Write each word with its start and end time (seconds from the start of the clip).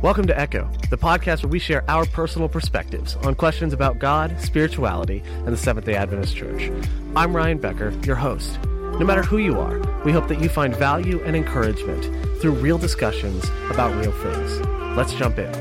Welcome 0.00 0.28
to 0.28 0.38
Echo, 0.38 0.70
the 0.90 0.96
podcast 0.96 1.42
where 1.42 1.50
we 1.50 1.58
share 1.58 1.82
our 1.90 2.06
personal 2.06 2.48
perspectives 2.48 3.16
on 3.24 3.34
questions 3.34 3.72
about 3.72 3.98
God, 3.98 4.40
spirituality, 4.40 5.24
and 5.38 5.48
the 5.48 5.56
Seventh 5.56 5.86
day 5.86 5.96
Adventist 5.96 6.36
Church. 6.36 6.70
I'm 7.16 7.34
Ryan 7.34 7.58
Becker, 7.58 7.90
your 8.04 8.14
host. 8.14 8.62
No 8.62 9.00
matter 9.00 9.24
who 9.24 9.38
you 9.38 9.58
are, 9.58 9.80
we 10.04 10.12
hope 10.12 10.28
that 10.28 10.40
you 10.40 10.48
find 10.48 10.72
value 10.72 11.20
and 11.24 11.34
encouragement 11.34 12.04
through 12.40 12.52
real 12.52 12.78
discussions 12.78 13.44
about 13.70 13.92
real 13.96 14.12
things. 14.12 14.60
Let's 14.96 15.14
jump 15.14 15.36
in. 15.36 15.52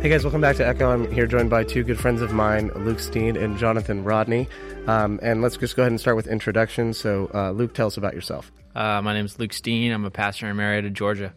Hey 0.00 0.10
guys, 0.10 0.22
welcome 0.22 0.40
back 0.40 0.54
to 0.56 0.66
Echo. 0.66 0.92
I'm 0.92 1.10
here 1.10 1.26
joined 1.26 1.50
by 1.50 1.64
two 1.64 1.82
good 1.82 1.98
friends 1.98 2.22
of 2.22 2.32
mine, 2.32 2.70
Luke 2.76 3.00
Steen 3.00 3.36
and 3.36 3.58
Jonathan 3.58 4.04
Rodney. 4.04 4.48
Um, 4.86 5.18
and 5.22 5.40
let's 5.40 5.56
just 5.56 5.76
go 5.76 5.82
ahead 5.82 5.92
and 5.92 6.00
start 6.00 6.16
with 6.16 6.26
introductions. 6.26 6.98
So, 6.98 7.30
uh, 7.32 7.52
Luke, 7.52 7.72
tell 7.72 7.86
us 7.86 7.96
about 7.96 8.14
yourself. 8.14 8.52
Uh, 8.74 9.00
my 9.02 9.14
name 9.14 9.24
is 9.24 9.38
Luke 9.38 9.52
Steen. 9.54 9.92
I'm 9.92 10.04
a 10.04 10.10
pastor 10.10 10.48
in 10.48 10.56
Marietta, 10.56 10.90
Georgia. 10.90 11.32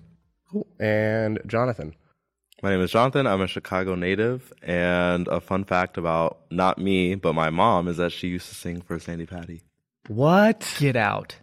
Cool. 0.52 0.68
And 0.80 1.40
Jonathan. 1.48 1.96
My 2.62 2.72
name 2.72 2.82
is 2.82 2.92
Jonathan. 2.92 3.26
I'm 3.26 3.42
a 3.42 3.48
Chicago 3.48 3.96
native. 3.96 4.52
And 4.62 5.28
a 5.30 5.40
fun 5.40 5.64
fact 5.64 5.98
about 5.98 6.40
not 6.52 6.78
me, 6.78 7.16
but 7.16 7.34
my 7.34 7.50
mom 7.50 7.88
is 7.88 7.98
that 7.98 8.12
she 8.12 8.28
used 8.28 8.50
to 8.50 8.56
sing 8.56 8.82
for 8.82 9.00
Sandi 9.00 9.26
Patty. 9.26 9.62
What? 10.08 10.76
Get 10.80 10.96
out. 10.98 11.38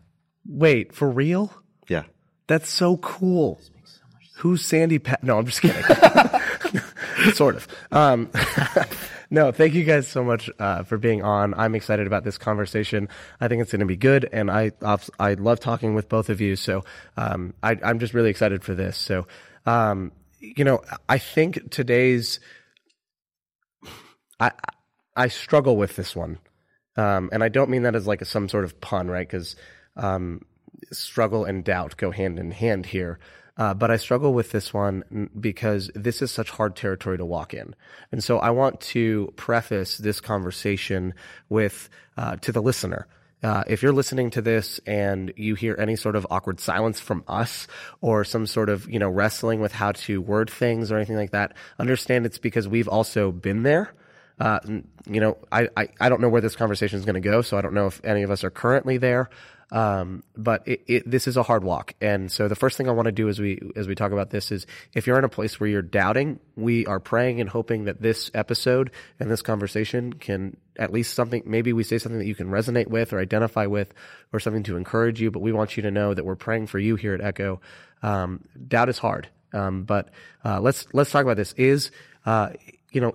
Wait, 0.46 0.94
for 0.94 1.08
real? 1.08 1.54
Yeah. 1.88 2.04
That's 2.48 2.68
so 2.68 2.98
cool. 2.98 3.60
Who's 4.38 4.62
Sandi 4.62 4.98
Patty? 4.98 5.26
No, 5.26 5.38
I'm 5.38 5.46
just 5.46 5.62
kidding. 5.62 5.82
sort 7.32 7.56
of. 7.56 7.68
Um, 7.90 8.30
no, 9.30 9.52
thank 9.52 9.74
you 9.74 9.84
guys 9.84 10.08
so 10.08 10.24
much 10.24 10.50
uh, 10.58 10.82
for 10.84 10.98
being 10.98 11.22
on. 11.22 11.54
I'm 11.54 11.74
excited 11.74 12.06
about 12.06 12.24
this 12.24 12.38
conversation. 12.38 13.08
I 13.40 13.48
think 13.48 13.62
it's 13.62 13.72
going 13.72 13.80
to 13.80 13.86
be 13.86 13.96
good, 13.96 14.28
and 14.32 14.50
I 14.50 14.72
I 15.18 15.34
love 15.34 15.60
talking 15.60 15.94
with 15.94 16.08
both 16.08 16.28
of 16.28 16.40
you. 16.40 16.56
So 16.56 16.84
um, 17.16 17.54
I, 17.62 17.78
I'm 17.82 17.98
just 17.98 18.14
really 18.14 18.30
excited 18.30 18.62
for 18.62 18.74
this. 18.74 18.96
So 18.96 19.26
um, 19.66 20.12
you 20.40 20.64
know, 20.64 20.82
I 21.08 21.18
think 21.18 21.70
today's 21.70 22.40
I 24.38 24.52
I 25.16 25.28
struggle 25.28 25.76
with 25.76 25.96
this 25.96 26.14
one, 26.14 26.38
um, 26.96 27.30
and 27.32 27.42
I 27.42 27.48
don't 27.48 27.70
mean 27.70 27.82
that 27.82 27.94
as 27.94 28.06
like 28.06 28.24
some 28.24 28.48
sort 28.48 28.64
of 28.64 28.80
pun, 28.80 29.08
right? 29.08 29.26
Because 29.26 29.56
um, 29.96 30.44
struggle 30.92 31.44
and 31.44 31.64
doubt 31.64 31.96
go 31.96 32.10
hand 32.10 32.38
in 32.38 32.50
hand 32.50 32.86
here. 32.86 33.18
Uh, 33.56 33.72
but 33.72 33.90
I 33.90 33.96
struggle 33.96 34.34
with 34.34 34.50
this 34.50 34.74
one 34.74 35.30
because 35.38 35.90
this 35.94 36.22
is 36.22 36.30
such 36.32 36.50
hard 36.50 36.74
territory 36.74 37.18
to 37.18 37.24
walk 37.24 37.54
in. 37.54 37.74
And 38.10 38.22
so 38.22 38.38
I 38.38 38.50
want 38.50 38.80
to 38.80 39.32
preface 39.36 39.98
this 39.98 40.20
conversation 40.20 41.14
with, 41.48 41.88
uh, 42.16 42.36
to 42.36 42.50
the 42.50 42.60
listener. 42.60 43.06
Uh, 43.44 43.62
if 43.66 43.82
you're 43.82 43.92
listening 43.92 44.30
to 44.30 44.40
this 44.40 44.80
and 44.86 45.32
you 45.36 45.54
hear 45.54 45.76
any 45.78 45.96
sort 45.96 46.16
of 46.16 46.26
awkward 46.30 46.58
silence 46.58 46.98
from 46.98 47.22
us 47.28 47.68
or 48.00 48.24
some 48.24 48.46
sort 48.46 48.70
of, 48.70 48.88
you 48.90 48.98
know, 48.98 49.08
wrestling 49.08 49.60
with 49.60 49.70
how 49.70 49.92
to 49.92 50.20
word 50.20 50.48
things 50.48 50.90
or 50.90 50.96
anything 50.96 51.16
like 51.16 51.32
that, 51.32 51.52
understand 51.78 52.24
it's 52.24 52.38
because 52.38 52.66
we've 52.66 52.88
also 52.88 53.30
been 53.30 53.62
there. 53.62 53.92
Uh, 54.40 54.58
you 55.06 55.20
know, 55.20 55.36
I, 55.52 55.68
I, 55.76 55.88
I, 56.00 56.08
don't 56.08 56.20
know 56.20 56.28
where 56.28 56.40
this 56.40 56.56
conversation 56.56 56.98
is 56.98 57.04
going 57.04 57.14
to 57.14 57.20
go, 57.20 57.40
so 57.40 57.56
I 57.56 57.60
don't 57.60 57.74
know 57.74 57.86
if 57.86 58.00
any 58.02 58.22
of 58.22 58.32
us 58.32 58.42
are 58.42 58.50
currently 58.50 58.96
there. 58.96 59.30
Um, 59.70 60.22
but 60.36 60.66
it, 60.68 60.84
it, 60.86 61.10
this 61.10 61.26
is 61.26 61.36
a 61.36 61.42
hard 61.42 61.64
walk. 61.64 61.94
And 62.00 62.30
so 62.30 62.48
the 62.48 62.54
first 62.54 62.76
thing 62.76 62.88
I 62.88 62.92
want 62.92 63.06
to 63.06 63.12
do 63.12 63.28
as 63.28 63.40
we, 63.40 63.60
as 63.76 63.88
we 63.88 63.94
talk 63.94 64.12
about 64.12 64.30
this 64.30 64.52
is 64.52 64.66
if 64.92 65.06
you're 65.06 65.18
in 65.18 65.24
a 65.24 65.28
place 65.28 65.58
where 65.58 65.68
you're 65.68 65.82
doubting, 65.82 66.38
we 66.54 66.86
are 66.86 67.00
praying 67.00 67.40
and 67.40 67.48
hoping 67.48 67.84
that 67.84 68.00
this 68.00 68.30
episode 68.34 68.90
and 69.18 69.30
this 69.30 69.42
conversation 69.42 70.12
can 70.12 70.56
at 70.78 70.92
least 70.92 71.14
something, 71.14 71.42
maybe 71.46 71.72
we 71.72 71.82
say 71.82 71.98
something 71.98 72.18
that 72.18 72.26
you 72.26 72.34
can 72.34 72.48
resonate 72.48 72.88
with 72.88 73.12
or 73.12 73.18
identify 73.18 73.66
with 73.66 73.92
or 74.32 74.40
something 74.40 74.62
to 74.64 74.76
encourage 74.76 75.20
you. 75.20 75.30
But 75.30 75.40
we 75.40 75.52
want 75.52 75.76
you 75.76 75.82
to 75.84 75.90
know 75.90 76.14
that 76.14 76.24
we're 76.24 76.36
praying 76.36 76.66
for 76.66 76.78
you 76.78 76.96
here 76.96 77.14
at 77.14 77.20
Echo. 77.20 77.60
Um, 78.02 78.44
doubt 78.68 78.88
is 78.88 78.98
hard. 78.98 79.28
Um, 79.52 79.84
but, 79.84 80.10
uh, 80.44 80.60
let's, 80.60 80.86
let's 80.92 81.10
talk 81.10 81.22
about 81.22 81.36
this 81.36 81.52
is, 81.54 81.90
uh, 82.26 82.50
you 82.92 83.00
know, 83.00 83.14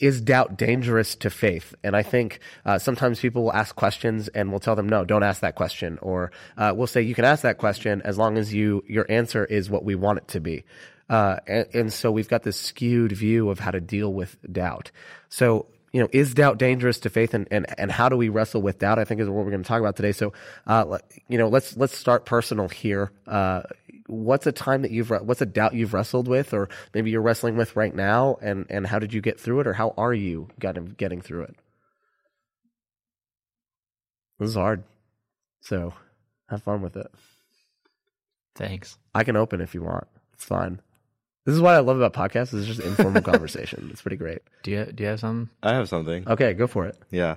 is 0.00 0.20
doubt 0.20 0.56
dangerous 0.56 1.14
to 1.16 1.30
faith? 1.30 1.74
And 1.82 1.96
I 1.96 2.02
think 2.02 2.40
uh, 2.64 2.78
sometimes 2.78 3.20
people 3.20 3.44
will 3.44 3.52
ask 3.52 3.74
questions 3.74 4.28
and 4.28 4.50
we'll 4.50 4.60
tell 4.60 4.76
them, 4.76 4.88
no, 4.88 5.04
don't 5.04 5.22
ask 5.22 5.40
that 5.40 5.54
question. 5.54 5.98
Or 6.02 6.32
uh, 6.56 6.72
we'll 6.76 6.86
say, 6.86 7.02
you 7.02 7.14
can 7.14 7.24
ask 7.24 7.42
that 7.42 7.58
question 7.58 8.02
as 8.02 8.18
long 8.18 8.38
as 8.38 8.52
you 8.52 8.84
your 8.86 9.06
answer 9.10 9.44
is 9.44 9.70
what 9.70 9.84
we 9.84 9.94
want 9.94 10.18
it 10.18 10.28
to 10.28 10.40
be. 10.40 10.64
Uh, 11.08 11.36
and, 11.46 11.66
and, 11.72 11.92
so 11.92 12.10
we've 12.10 12.28
got 12.28 12.42
this 12.42 12.58
skewed 12.58 13.12
view 13.12 13.48
of 13.48 13.60
how 13.60 13.70
to 13.70 13.80
deal 13.80 14.12
with 14.12 14.36
doubt. 14.52 14.90
So, 15.28 15.66
you 15.92 16.00
know, 16.00 16.08
is 16.12 16.34
doubt 16.34 16.58
dangerous 16.58 16.98
to 17.00 17.10
faith 17.10 17.32
and, 17.32 17.46
and, 17.52 17.64
and 17.78 17.92
how 17.92 18.08
do 18.08 18.16
we 18.16 18.28
wrestle 18.28 18.60
with 18.60 18.80
doubt? 18.80 18.98
I 18.98 19.04
think 19.04 19.20
is 19.20 19.28
what 19.28 19.44
we're 19.44 19.52
going 19.52 19.62
to 19.62 19.68
talk 19.68 19.80
about 19.80 19.94
today. 19.94 20.10
So, 20.10 20.32
uh, 20.66 20.98
you 21.28 21.38
know, 21.38 21.48
let's, 21.48 21.76
let's 21.76 21.96
start 21.96 22.26
personal 22.26 22.68
here. 22.68 23.12
Uh, 23.24 23.62
what's 24.08 24.46
a 24.46 24.52
time 24.52 24.82
that 24.82 24.90
you've 24.90 25.10
what's 25.10 25.42
a 25.42 25.46
doubt 25.46 25.74
you've 25.74 25.94
wrestled 25.94 26.28
with 26.28 26.52
or 26.52 26.68
maybe 26.94 27.10
you're 27.10 27.22
wrestling 27.22 27.56
with 27.56 27.76
right 27.76 27.94
now? 27.94 28.38
And 28.40 28.66
and 28.70 28.86
how 28.86 28.98
did 28.98 29.12
you 29.12 29.20
get 29.20 29.40
through 29.40 29.60
it 29.60 29.66
or 29.66 29.72
how 29.74 29.94
are 29.96 30.14
you 30.14 30.48
getting 30.58 30.94
getting 30.96 31.20
through 31.20 31.42
it? 31.42 31.56
This 34.38 34.50
is 34.50 34.54
hard. 34.54 34.84
So 35.60 35.94
have 36.48 36.62
fun 36.62 36.82
with 36.82 36.96
it. 36.96 37.10
Thanks. 38.54 38.98
I 39.14 39.24
can 39.24 39.36
open 39.36 39.60
if 39.60 39.74
you 39.74 39.82
want. 39.82 40.06
It's 40.34 40.44
fine. 40.44 40.80
This 41.44 41.54
is 41.54 41.60
what 41.60 41.74
i 41.74 41.78
love 41.78 42.00
about 42.00 42.12
podcasts. 42.12 42.52
It's 42.54 42.66
just 42.66 42.80
informal 42.80 43.22
conversation. 43.32 43.88
It's 43.92 44.02
pretty 44.02 44.16
great. 44.16 44.40
Do 44.62 44.70
you 44.70 44.84
do 44.84 45.04
you 45.04 45.10
have 45.10 45.20
something 45.20 45.48
i 45.62 45.74
have 45.74 45.88
something. 45.88 46.26
Okay 46.28 46.54
go 46.54 46.66
for 46.66 46.86
it. 46.86 46.98
Yeah. 47.10 47.36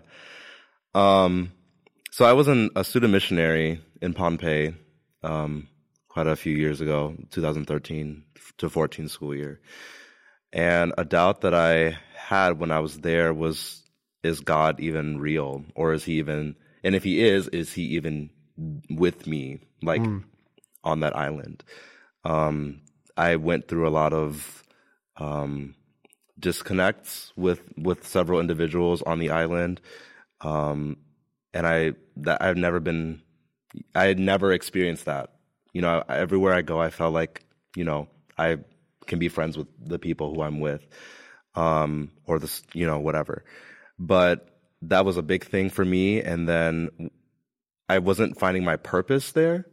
Um 0.93 1.51
so 2.11 2.25
i 2.25 2.33
was 2.33 2.47
an, 2.47 2.69
a 2.75 2.83
student 2.83 3.11
missionary 3.11 3.81
in 4.01 4.13
Pohnpei. 4.13 4.75
um 5.23 5.67
quite 6.09 6.27
a 6.27 6.35
few 6.35 6.55
years 6.55 6.81
ago, 6.81 7.15
2013 7.29 8.23
to 8.57 8.69
14 8.69 9.07
school 9.07 9.35
year. 9.35 9.61
And 10.51 10.93
a 10.97 11.05
doubt 11.05 11.41
that 11.41 11.53
I 11.53 11.99
had 12.15 12.59
when 12.59 12.71
I 12.71 12.79
was 12.79 12.97
there 12.97 13.33
was, 13.33 13.83
is 14.23 14.41
God 14.41 14.79
even 14.79 15.19
real? 15.19 15.63
Or 15.75 15.93
is 15.93 16.03
he 16.03 16.13
even, 16.13 16.55
and 16.83 16.95
if 16.95 17.03
he 17.03 17.21
is, 17.21 17.47
is 17.49 17.71
he 17.71 17.83
even 17.83 18.31
with 18.89 19.27
me, 19.27 19.59
like 19.83 20.01
mm. 20.01 20.23
on 20.83 21.01
that 21.01 21.15
island? 21.15 21.63
Um, 22.25 22.81
I 23.15 23.35
went 23.35 23.67
through 23.67 23.87
a 23.87 23.91
lot 23.91 24.11
of, 24.11 24.63
um, 25.17 25.75
disconnects 26.39 27.33
with, 27.35 27.61
with 27.77 28.07
several 28.07 28.39
individuals 28.39 29.03
on 29.03 29.19
the 29.19 29.29
island. 29.29 29.79
Um, 30.41 30.97
and 31.53 31.67
I, 31.67 31.93
that 32.17 32.41
I've 32.41 32.57
never 32.57 32.79
been, 32.79 33.21
I 33.93 34.05
had 34.05 34.19
never 34.19 34.51
experienced 34.51 35.05
that 35.05 35.33
you 35.73 35.81
know, 35.81 36.03
everywhere 36.07 36.53
I 36.53 36.61
go, 36.61 36.79
I 36.79 36.89
felt 36.89 37.13
like, 37.13 37.43
you 37.75 37.83
know, 37.83 38.07
I 38.37 38.57
can 39.07 39.19
be 39.19 39.29
friends 39.29 39.57
with 39.57 39.67
the 39.79 39.99
people 39.99 40.33
who 40.33 40.41
I'm 40.41 40.59
with, 40.59 40.85
um, 41.55 42.11
or 42.25 42.39
this, 42.39 42.63
you 42.73 42.85
know, 42.85 42.99
whatever. 42.99 43.43
But 43.97 44.47
that 44.83 45.05
was 45.05 45.17
a 45.17 45.21
big 45.23 45.45
thing 45.45 45.69
for 45.69 45.83
me. 45.83 46.21
And 46.21 46.47
then 46.47 47.11
I 47.87 47.99
wasn't 47.99 48.39
finding 48.39 48.63
my 48.63 48.77
purpose 48.77 49.31
there. 49.31 49.65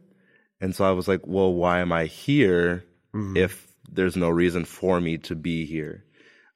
And 0.59 0.75
so 0.75 0.85
I 0.85 0.91
was 0.91 1.07
like, 1.07 1.21
well, 1.25 1.53
why 1.53 1.79
am 1.79 1.91
I 1.91 2.05
here 2.05 2.83
mm-hmm. 3.13 3.37
if 3.37 3.67
there's 3.89 4.17
no 4.17 4.29
reason 4.29 4.65
for 4.65 4.99
me 4.99 5.17
to 5.19 5.35
be 5.35 5.65
here? 5.65 6.03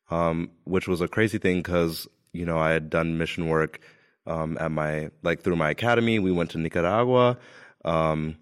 Um, 0.09 0.51
which 0.65 0.87
was 0.87 0.99
a 0.99 1.07
crazy 1.07 1.37
thing 1.37 1.59
because, 1.59 2.07
you 2.33 2.45
know, 2.45 2.57
I 2.57 2.71
had 2.71 2.89
done 2.89 3.17
mission 3.17 3.47
work 3.47 3.79
um, 4.27 4.57
at 4.59 4.71
my, 4.71 5.11
like 5.23 5.43
through 5.43 5.55
my 5.55 5.69
academy. 5.69 6.19
We 6.19 6.31
went 6.33 6.51
to 6.51 6.57
Nicaragua. 6.57 7.37
Um, 7.85 8.35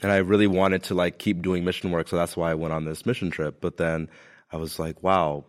and 0.00 0.10
I 0.10 0.18
really 0.18 0.46
wanted 0.46 0.84
to 0.84 0.94
like 0.94 1.18
keep 1.18 1.42
doing 1.42 1.64
mission 1.64 1.90
work, 1.90 2.08
so 2.08 2.16
that's 2.16 2.36
why 2.36 2.50
I 2.50 2.54
went 2.54 2.72
on 2.72 2.84
this 2.84 3.04
mission 3.04 3.30
trip. 3.30 3.60
But 3.60 3.76
then 3.76 4.08
I 4.50 4.56
was 4.56 4.78
like, 4.78 5.02
wow, 5.02 5.44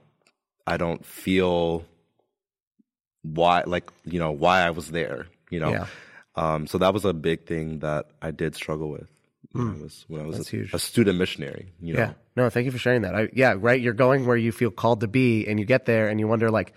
I 0.67 0.77
don't 0.77 1.05
feel 1.05 1.85
why 3.21 3.63
like 3.65 3.89
you 4.03 4.19
know 4.19 4.31
why 4.31 4.61
I 4.61 4.71
was 4.71 4.91
there, 4.91 5.27
you 5.49 5.59
know. 5.59 5.71
Yeah. 5.71 5.85
Um, 6.35 6.67
so 6.67 6.77
that 6.79 6.93
was 6.93 7.05
a 7.05 7.13
big 7.13 7.45
thing 7.45 7.79
that 7.79 8.07
I 8.21 8.31
did 8.31 8.55
struggle 8.55 8.89
with 8.89 9.07
when 9.53 9.67
mm. 9.67 9.79
I 9.79 9.83
was 9.83 10.05
when 10.07 10.21
I 10.21 10.25
was 10.25 10.53
a, 10.53 10.67
a, 10.73 10.79
student 10.79 11.17
missionary. 11.17 11.71
You 11.79 11.93
know? 11.93 11.99
Yeah. 11.99 12.13
No, 12.35 12.49
thank 12.49 12.65
you 12.65 12.71
for 12.71 12.79
sharing 12.79 13.03
that. 13.03 13.15
I, 13.15 13.29
yeah, 13.33 13.55
right. 13.57 13.79
You're 13.79 13.93
going 13.93 14.25
where 14.25 14.37
you 14.37 14.51
feel 14.51 14.71
called 14.71 15.01
to 15.01 15.07
be, 15.07 15.47
and 15.47 15.59
you 15.59 15.65
get 15.65 15.85
there, 15.85 16.09
and 16.09 16.19
you 16.19 16.27
wonder 16.27 16.49
like, 16.49 16.73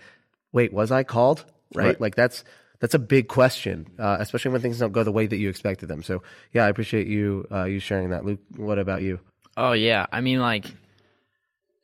wait, 0.51 0.71
was 0.71 0.91
I 0.91 1.03
called? 1.03 1.43
Right. 1.73 1.87
right. 1.87 2.01
Like 2.01 2.15
that's 2.15 2.43
that's 2.79 2.93
a 2.93 2.99
big 2.99 3.27
question, 3.27 3.87
uh, 3.97 4.17
especially 4.19 4.51
when 4.51 4.61
things 4.61 4.79
don't 4.79 4.91
go 4.91 5.03
the 5.03 5.11
way 5.11 5.25
that 5.25 5.37
you 5.37 5.49
expected 5.49 5.87
them. 5.87 6.03
So 6.03 6.21
yeah, 6.53 6.65
I 6.65 6.69
appreciate 6.69 7.07
you 7.07 7.47
uh, 7.51 7.63
you 7.63 7.79
sharing 7.79 8.09
that, 8.09 8.25
Luke. 8.25 8.39
What 8.55 8.79
about 8.79 9.01
you? 9.01 9.19
Oh 9.55 9.71
yeah, 9.71 10.05
I 10.11 10.21
mean 10.21 10.39
like, 10.39 10.65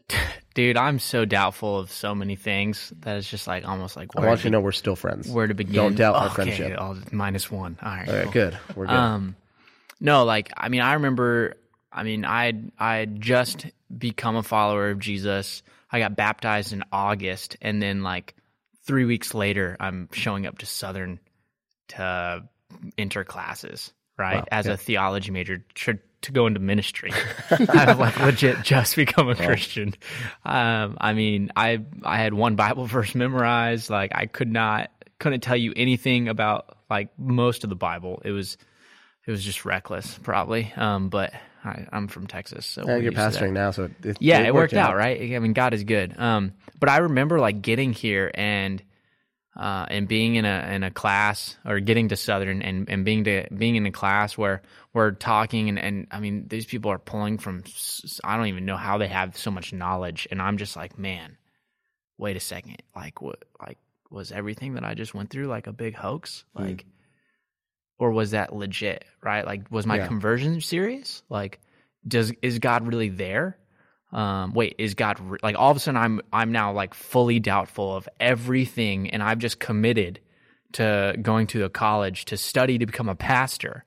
dude, 0.53 0.77
I'm 0.77 0.99
so 0.99 1.25
doubtful 1.25 1.79
of 1.79 1.91
so 1.91 2.13
many 2.13 2.35
things 2.35 2.93
that 2.99 3.17
it's 3.17 3.29
just 3.29 3.47
like 3.47 3.67
almost 3.67 3.95
like. 3.95 4.09
I 4.15 4.25
want 4.25 4.39
you 4.41 4.43
to 4.43 4.49
know 4.51 4.61
we're 4.61 4.71
still 4.71 4.95
friends. 4.95 5.29
Where 5.29 5.47
to 5.47 5.53
begin? 5.53 5.73
Don't 5.73 5.95
doubt 5.95 6.15
oh, 6.15 6.19
our 6.19 6.29
friendship. 6.29 6.77
Okay, 6.77 7.01
minus 7.11 7.49
one. 7.49 7.77
All 7.81 7.89
right. 7.89 8.07
All 8.07 8.15
right. 8.15 8.23
Cool. 8.25 8.31
Good. 8.31 8.57
We're 8.75 8.85
good. 8.85 8.95
Um, 8.95 9.35
no, 9.99 10.23
like 10.25 10.51
I 10.55 10.69
mean, 10.69 10.81
I 10.81 10.93
remember. 10.93 11.55
I 11.91 12.03
mean, 12.03 12.25
I 12.25 12.53
I 12.77 13.05
just 13.05 13.67
become 13.95 14.35
a 14.35 14.43
follower 14.43 14.89
of 14.89 14.99
Jesus. 14.99 15.63
I 15.91 15.99
got 15.99 16.15
baptized 16.15 16.73
in 16.73 16.83
August, 16.91 17.57
and 17.61 17.81
then 17.81 18.03
like 18.03 18.35
three 18.85 19.05
weeks 19.05 19.33
later, 19.33 19.77
I'm 19.79 20.09
showing 20.11 20.45
up 20.45 20.59
to 20.59 20.65
Southern 20.65 21.19
to 21.89 22.43
enter 22.97 23.23
classes. 23.23 23.93
right? 24.17 24.37
Wow, 24.37 24.45
As 24.51 24.65
yeah. 24.65 24.73
a 24.73 24.77
theology 24.77 25.31
major 25.31 25.63
to, 25.75 25.99
to 26.21 26.31
go 26.31 26.47
into 26.47 26.59
ministry. 26.59 27.11
I've 27.51 27.99
like 27.99 28.19
legit 28.19 28.63
just 28.63 28.95
become 28.97 29.29
a 29.29 29.35
Christian. 29.35 29.93
Um, 30.45 30.97
I 30.99 31.13
mean, 31.13 31.51
I 31.55 31.79
I 32.03 32.17
had 32.17 32.33
one 32.33 32.55
Bible 32.55 32.85
verse 32.87 33.13
memorized. 33.15 33.89
Like 33.89 34.11
I 34.15 34.25
could 34.25 34.51
not 34.51 34.89
couldn't 35.19 35.41
tell 35.41 35.57
you 35.57 35.73
anything 35.75 36.27
about 36.27 36.77
like 36.89 37.09
most 37.17 37.63
of 37.63 37.69
the 37.69 37.75
Bible. 37.75 38.21
It 38.25 38.31
was 38.31 38.57
it 39.25 39.31
was 39.31 39.43
just 39.43 39.65
reckless, 39.65 40.17
probably. 40.19 40.71
Um, 40.75 41.09
but 41.09 41.33
I, 41.63 41.87
I'm 41.91 42.07
from 42.07 42.27
Texas, 42.27 42.65
so 42.65 42.83
Yeah, 42.85 42.95
you're 42.95 43.11
used 43.11 43.15
to 43.15 43.21
that. 43.21 43.33
pastoring 43.33 43.53
now, 43.53 43.71
so 43.71 43.85
it, 43.85 43.91
it, 44.03 44.17
Yeah, 44.19 44.41
it, 44.41 44.53
worked 44.53 44.73
out. 44.73 44.95
right? 44.95 45.33
I 45.33 45.39
mean, 45.39 45.53
God 45.53 45.73
is 45.73 45.83
good. 45.83 46.17
Um, 46.19 46.53
but 46.79 46.89
I 46.89 46.97
remember 46.97 47.39
like 47.39 47.61
getting 47.61 47.93
here 47.93 48.31
and 48.33 48.83
uh, 49.55 49.85
and 49.89 50.07
being 50.07 50.35
in 50.35 50.45
a 50.45 50.69
in 50.73 50.83
a 50.83 50.89
class 50.89 51.57
or 51.63 51.79
getting 51.79 52.09
to 52.09 52.15
Southern 52.15 52.63
and, 52.63 52.89
and 52.89 53.05
being 53.05 53.23
to 53.25 53.47
being 53.55 53.75
in 53.75 53.85
a 53.85 53.91
class 53.91 54.35
where 54.35 54.63
we're 54.93 55.11
talking 55.11 55.69
and, 55.69 55.77
and 55.77 56.07
I 56.09 56.19
mean 56.19 56.47
these 56.47 56.65
people 56.65 56.91
are 56.91 56.97
pulling 56.97 57.37
from 57.37 57.63
I 58.23 58.35
don't 58.35 58.47
even 58.47 58.65
know 58.65 58.77
how 58.77 58.97
they 58.97 59.07
have 59.07 59.37
so 59.37 59.51
much 59.51 59.71
knowledge 59.71 60.27
and 60.31 60.41
I'm 60.41 60.57
just 60.57 60.75
like 60.75 60.97
man, 60.97 61.37
wait 62.17 62.35
a 62.35 62.39
second, 62.39 62.81
like 62.95 63.21
what 63.21 63.43
like 63.61 63.77
was 64.09 64.31
everything 64.31 64.73
that 64.73 64.83
I 64.83 64.95
just 64.95 65.13
went 65.13 65.29
through 65.29 65.45
like 65.47 65.67
a 65.67 65.73
big 65.73 65.93
hoax 65.93 66.45
like. 66.55 66.85
Or 68.03 68.11
was 68.11 68.31
that 68.31 68.53
legit, 68.53 69.05
right? 69.21 69.45
Like, 69.45 69.71
was 69.71 69.85
my 69.85 69.95
Yeah. 69.97 70.07
conversion 70.07 70.59
serious? 70.59 71.23
Like, 71.29 71.59
does 72.05 72.33
is 72.41 72.59
God 72.59 72.85
really 72.85 73.07
there? 73.09 73.57
um, 74.11 74.53
wait, 74.53 74.75
is 74.77 74.93
God 74.93 75.19
re-? 75.21 75.39
like 75.41 75.55
all 75.57 75.71
of 75.71 75.77
a 75.77 75.79
sudden 75.79 75.97
I'm 75.99 76.21
I'm 76.31 76.51
now 76.51 76.71
like 76.71 76.93
fully 76.93 77.39
doubtful 77.39 77.95
of 77.95 78.07
everything, 78.19 79.09
and 79.09 79.23
I've 79.23 79.39
just 79.39 79.59
committed 79.59 80.19
to 80.73 81.15
going 81.21 81.47
to 81.47 81.63
a 81.63 81.69
college 81.69 82.25
to 82.25 82.37
study 82.37 82.77
to 82.77 82.85
become 82.85 83.09
a 83.09 83.15
pastor, 83.15 83.85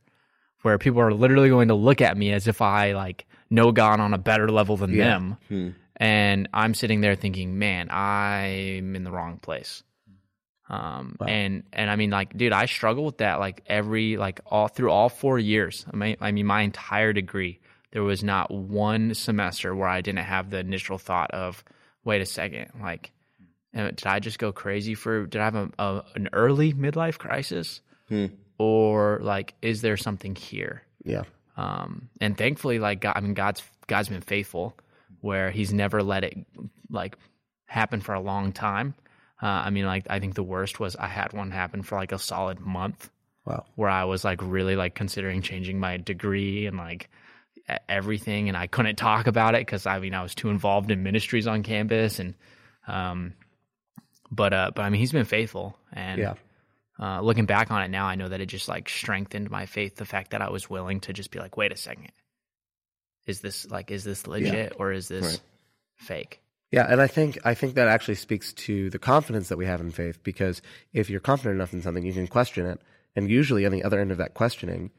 where 0.63 0.79
people 0.79 1.01
are 1.01 1.13
literally 1.15 1.49
going 1.49 1.69
to 1.69 1.75
look 1.75 2.01
at 2.01 2.17
me 2.17 2.33
as 2.33 2.49
if 2.49 2.61
I 2.61 2.93
like 2.93 3.25
know 3.51 3.71
God 3.71 4.01
on 4.01 4.15
a 4.15 4.19
better 4.19 4.49
level 4.49 4.77
than 4.77 4.95
Yeah. 4.95 5.05
them, 5.05 5.77
and 5.97 6.49
I'm 6.53 6.75
sitting 6.75 7.03
there 7.03 7.15
thinking, 7.15 7.59
man, 7.59 7.89
I'm 7.91 8.97
in 8.97 9.05
the 9.05 9.13
wrong 9.13 9.39
place. 9.39 9.85
Um, 10.69 11.17
and, 11.29 11.63
and 11.73 11.91
I 11.91 11.97
mean, 11.97 12.11
like, 12.11 12.37
dude, 12.37 12.53
I 12.53 12.67
struggle 12.67 13.05
with 13.05 13.19
that, 13.19 13.39
like 13.39 13.63
every, 13.67 14.17
like 14.17 14.41
all 14.47 14.69
through 14.69 14.91
all 14.91 15.09
four 15.09 15.39
years. 15.39 15.87
I 15.93 15.97
mean, 15.97 16.17
I 16.21 16.33
mean, 16.33 16.47
my 16.47 16.63
entire 16.63 17.13
degree, 17.13 17.61
there 17.93 18.03
was 18.03 18.25
not 18.25 18.51
one 18.51 19.15
semester 19.15 19.75
where 19.75 19.89
I 19.89 20.01
didn't 20.01 20.25
have 20.25 20.51
the 20.51 20.59
initial 20.59 20.99
thought 20.99 21.31
of, 21.31 21.63
wait 22.05 22.21
a 22.21 22.27
second, 22.27 22.73
like, 22.83 23.13
uh, 23.77 23.89
did 23.91 24.07
I 24.07 24.19
just 24.19 24.39
go 24.39 24.53
crazy 24.53 24.95
for, 24.95 25.27
did 25.27 25.41
I 25.41 25.45
have 25.45 25.55
a, 25.55 25.71
a 25.79 26.05
an 26.15 26.29
early 26.33 26.73
midlife 26.73 27.19
crisis? 27.19 27.81
Or 28.59 29.21
like, 29.23 29.55
is 29.63 29.83
there 29.83 29.97
something 29.97 30.35
here? 30.35 30.83
Yeah. 31.05 31.23
um, 31.57 32.09
and 32.21 32.37
thankfully 32.37 32.79
like 32.81 33.01
God, 33.01 33.13
i 33.17 33.21
mean 33.21 33.35
god's 33.35 33.63
god's 33.87 34.09
been 34.09 34.21
faithful 34.21 34.77
where 35.21 35.51
he's 35.53 35.73
never 35.73 36.03
let 36.03 36.25
it 36.25 36.37
like 36.91 37.17
happen 37.67 38.01
for 38.01 38.13
a 38.15 38.21
long 38.21 38.51
time 38.53 38.95
uh, 39.43 39.47
i 39.47 39.71
mean 39.71 39.85
like 39.87 40.07
i 40.11 40.19
think 40.21 40.35
the 40.35 40.43
worst 40.43 40.79
was 40.81 40.97
i 40.97 41.07
had 41.07 41.33
one 41.33 41.51
happen 41.51 41.83
for 41.83 41.97
like 41.97 42.13
a 42.13 42.19
solid 42.19 42.61
month 42.61 43.11
Wow. 43.45 43.65
where 43.77 43.91
i 43.91 44.05
was 44.05 44.25
like 44.25 44.41
really 44.43 44.77
like 44.77 44.95
considering 44.95 45.41
changing 45.43 45.79
my 45.79 45.97
degree 45.99 46.67
and 46.67 46.77
like 46.77 47.09
everything 47.89 48.49
and 48.49 48.57
i 48.57 48.67
couldn't 48.67 48.97
talk 48.97 49.27
about 49.27 49.55
it 49.55 49.61
because 49.61 49.87
i 49.87 49.99
mean 49.99 50.15
i 50.15 50.23
was 50.23 50.35
too 50.35 50.51
involved 50.51 50.91
in 50.91 51.03
ministries 51.03 51.47
on 51.47 51.63
campus 51.63 52.19
and 52.19 52.35
um 52.87 53.35
but 54.31 54.53
uh 54.53 54.71
but 54.75 54.83
i 54.83 54.91
mean 54.91 55.01
he's 55.01 55.13
been 55.13 55.25
faithful 55.25 55.77
and 55.93 56.21
Yeah. 56.21 56.35
uh, 56.99 57.21
looking 57.21 57.45
back 57.47 57.71
on 57.71 57.83
it 57.83 57.89
now, 57.89 58.07
I 58.07 58.15
know 58.15 58.29
that 58.29 58.41
it 58.41 58.47
just 58.47 58.69
like 58.69 58.89
strengthened 58.89 59.51
my 59.51 59.67
faith. 59.67 59.97
The 59.97 60.07
fact 60.07 60.31
that 60.31 60.41
I 60.41 60.49
was 60.49 60.71
willing 60.71 61.01
to 61.01 61.13
just 61.13 61.31
be 61.31 61.39
like, 61.39 61.57
wait 61.57 61.71
a 61.71 61.77
second, 61.77 62.11
is 63.27 63.41
this 63.43 63.71
like, 63.71 63.91
is 63.91 64.03
this 64.03 64.27
legit 64.27 64.73
or 64.79 64.93
is 64.93 65.07
this 65.09 65.25
Right. 65.27 65.41
fake? 65.97 66.41
Yeah, 66.77 66.85
and 66.91 67.01
I 67.01 67.07
think 67.07 67.39
I 67.43 67.55
think 67.55 67.75
that 67.77 67.89
actually 67.89 68.17
speaks 68.17 68.53
to 68.53 68.91
the 68.91 68.99
confidence 68.99 69.49
that 69.49 69.57
we 69.57 69.65
have 69.65 69.81
in 69.81 69.91
faith 69.91 70.23
because 70.23 70.61
if 70.93 71.09
you're 71.09 71.21
confident 71.21 71.55
enough 71.55 71.73
in 71.73 71.81
something, 71.81 72.05
you 72.05 72.13
can 72.13 72.27
question 72.27 72.67
it, 72.67 72.83
and 73.17 73.31
usually 73.31 73.65
on 73.65 73.73
the 73.73 73.83
other 73.83 73.99
end 73.99 74.13
of 74.13 74.19
that 74.19 74.35
questioning, 74.35 74.91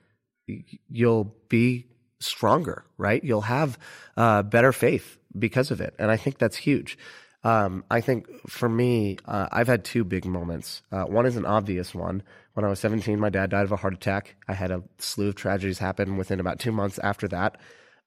you'll 0.89 1.35
be 1.50 1.85
stronger, 2.19 2.83
right? 2.97 3.24
You'll 3.24 3.41
have 3.41 3.77
uh, 4.18 4.41
better 4.41 4.74
faith 4.74 5.19
because 5.38 5.69
of 5.69 5.79
it, 5.79 5.94
and 6.00 6.09
I 6.09 6.18
think 6.18 6.39
that's 6.39 6.57
huge. 6.57 6.97
Um, 7.44 7.83
I 7.91 8.01
think 8.01 8.25
for 8.50 8.68
me, 8.68 9.19
uh, 9.25 9.47
I've 9.51 9.68
had 9.68 9.85
two 9.85 10.03
big 10.03 10.25
moments. 10.25 10.81
Uh, 10.91 11.03
one 11.03 11.27
is 11.27 11.35
an 11.35 11.45
obvious 11.45 11.94
one. 11.94 12.24
When 12.56 12.65
I 12.65 12.69
was 12.69 12.79
17, 12.79 13.19
my 13.19 13.29
dad 13.29 13.51
died 13.51 13.65
of 13.65 13.71
a 13.71 13.75
heart 13.75 13.94
attack. 13.94 14.35
I 14.47 14.56
had 14.56 14.71
a 14.71 14.81
slew 14.97 15.27
of 15.27 15.35
tragedies 15.35 15.77
happen 15.77 16.18
within 16.18 16.39
about 16.39 16.57
two 16.57 16.71
months 16.71 16.97
after 16.97 17.27
that 17.27 17.59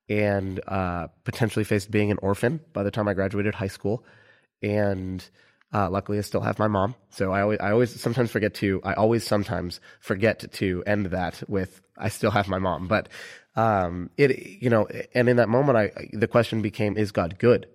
and 0.08 0.60
uh, 0.66 1.08
potentially 1.24 1.64
faced 1.64 1.90
being 1.90 2.10
an 2.10 2.18
orphan 2.22 2.60
by 2.72 2.82
the 2.82 2.90
time 2.90 3.08
I 3.08 3.14
graduated 3.14 3.54
high 3.54 3.68
school. 3.68 4.04
And 4.62 5.24
uh, 5.72 5.88
luckily, 5.88 6.18
I 6.18 6.22
still 6.22 6.40
have 6.40 6.58
my 6.58 6.66
mom. 6.66 6.94
So 7.10 7.32
I 7.32 7.42
always, 7.42 7.60
I 7.60 7.70
always 7.70 8.00
sometimes 8.00 8.30
forget 8.30 8.54
to, 8.54 8.80
I 8.84 8.94
always 8.94 9.24
sometimes 9.24 9.80
forget 10.00 10.52
to 10.54 10.82
end 10.86 11.06
that 11.06 11.42
with, 11.48 11.80
I 11.96 12.08
still 12.08 12.32
have 12.32 12.48
my 12.48 12.58
mom. 12.58 12.88
But 12.88 13.08
um, 13.56 14.10
it, 14.16 14.62
you 14.62 14.70
know, 14.70 14.88
and 15.14 15.28
in 15.28 15.36
that 15.36 15.48
moment, 15.48 15.78
I 15.78 16.08
the 16.12 16.28
question 16.28 16.62
became, 16.62 16.96
is 16.96 17.12
God 17.12 17.38
good? 17.38 17.66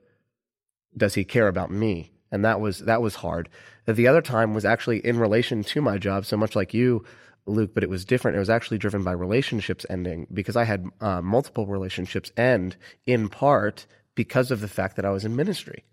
Does 0.95 1.13
He 1.13 1.24
care 1.24 1.48
about 1.48 1.71
me? 1.71 2.12
And 2.31 2.44
that 2.44 2.60
was 2.60 2.80
that 2.80 3.01
was 3.01 3.16
hard. 3.16 3.50
The 3.86 4.07
other 4.07 4.21
time 4.21 4.54
was 4.54 4.66
actually 4.66 5.06
in 5.06 5.19
relation 5.19 5.63
to 5.63 5.81
my 5.81 5.98
job, 5.98 6.25
so 6.25 6.38
much 6.38 6.56
like 6.56 6.74
you, 6.74 7.06
Luke, 7.45 7.71
but 7.74 7.83
it 7.83 7.89
was 7.89 8.06
different. 8.06 8.38
It 8.38 8.39
was 8.39 8.50
actually 8.50 8.77
driven 8.77 9.03
by 9.03 9.12
relationships 9.12 9.86
ending 9.89 10.27
because 10.33 10.56
I 10.56 10.63
had 10.63 10.86
uh, 11.00 11.21
multiple 11.21 11.68
relationships 11.68 12.31
end 12.36 12.75
in 13.06 13.30
part 13.30 13.86
because 14.15 14.51
of 14.51 14.62
the 14.62 14.68
fact 14.68 14.95
that 14.95 15.06
I 15.06 15.12
was 15.12 15.25
in 15.25 15.36
ministry. 15.36 15.83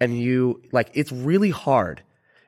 And 0.00 0.18
you 0.18 0.62
like 0.72 0.90
it's 0.94 1.12
really 1.12 1.50
hard 1.50 2.02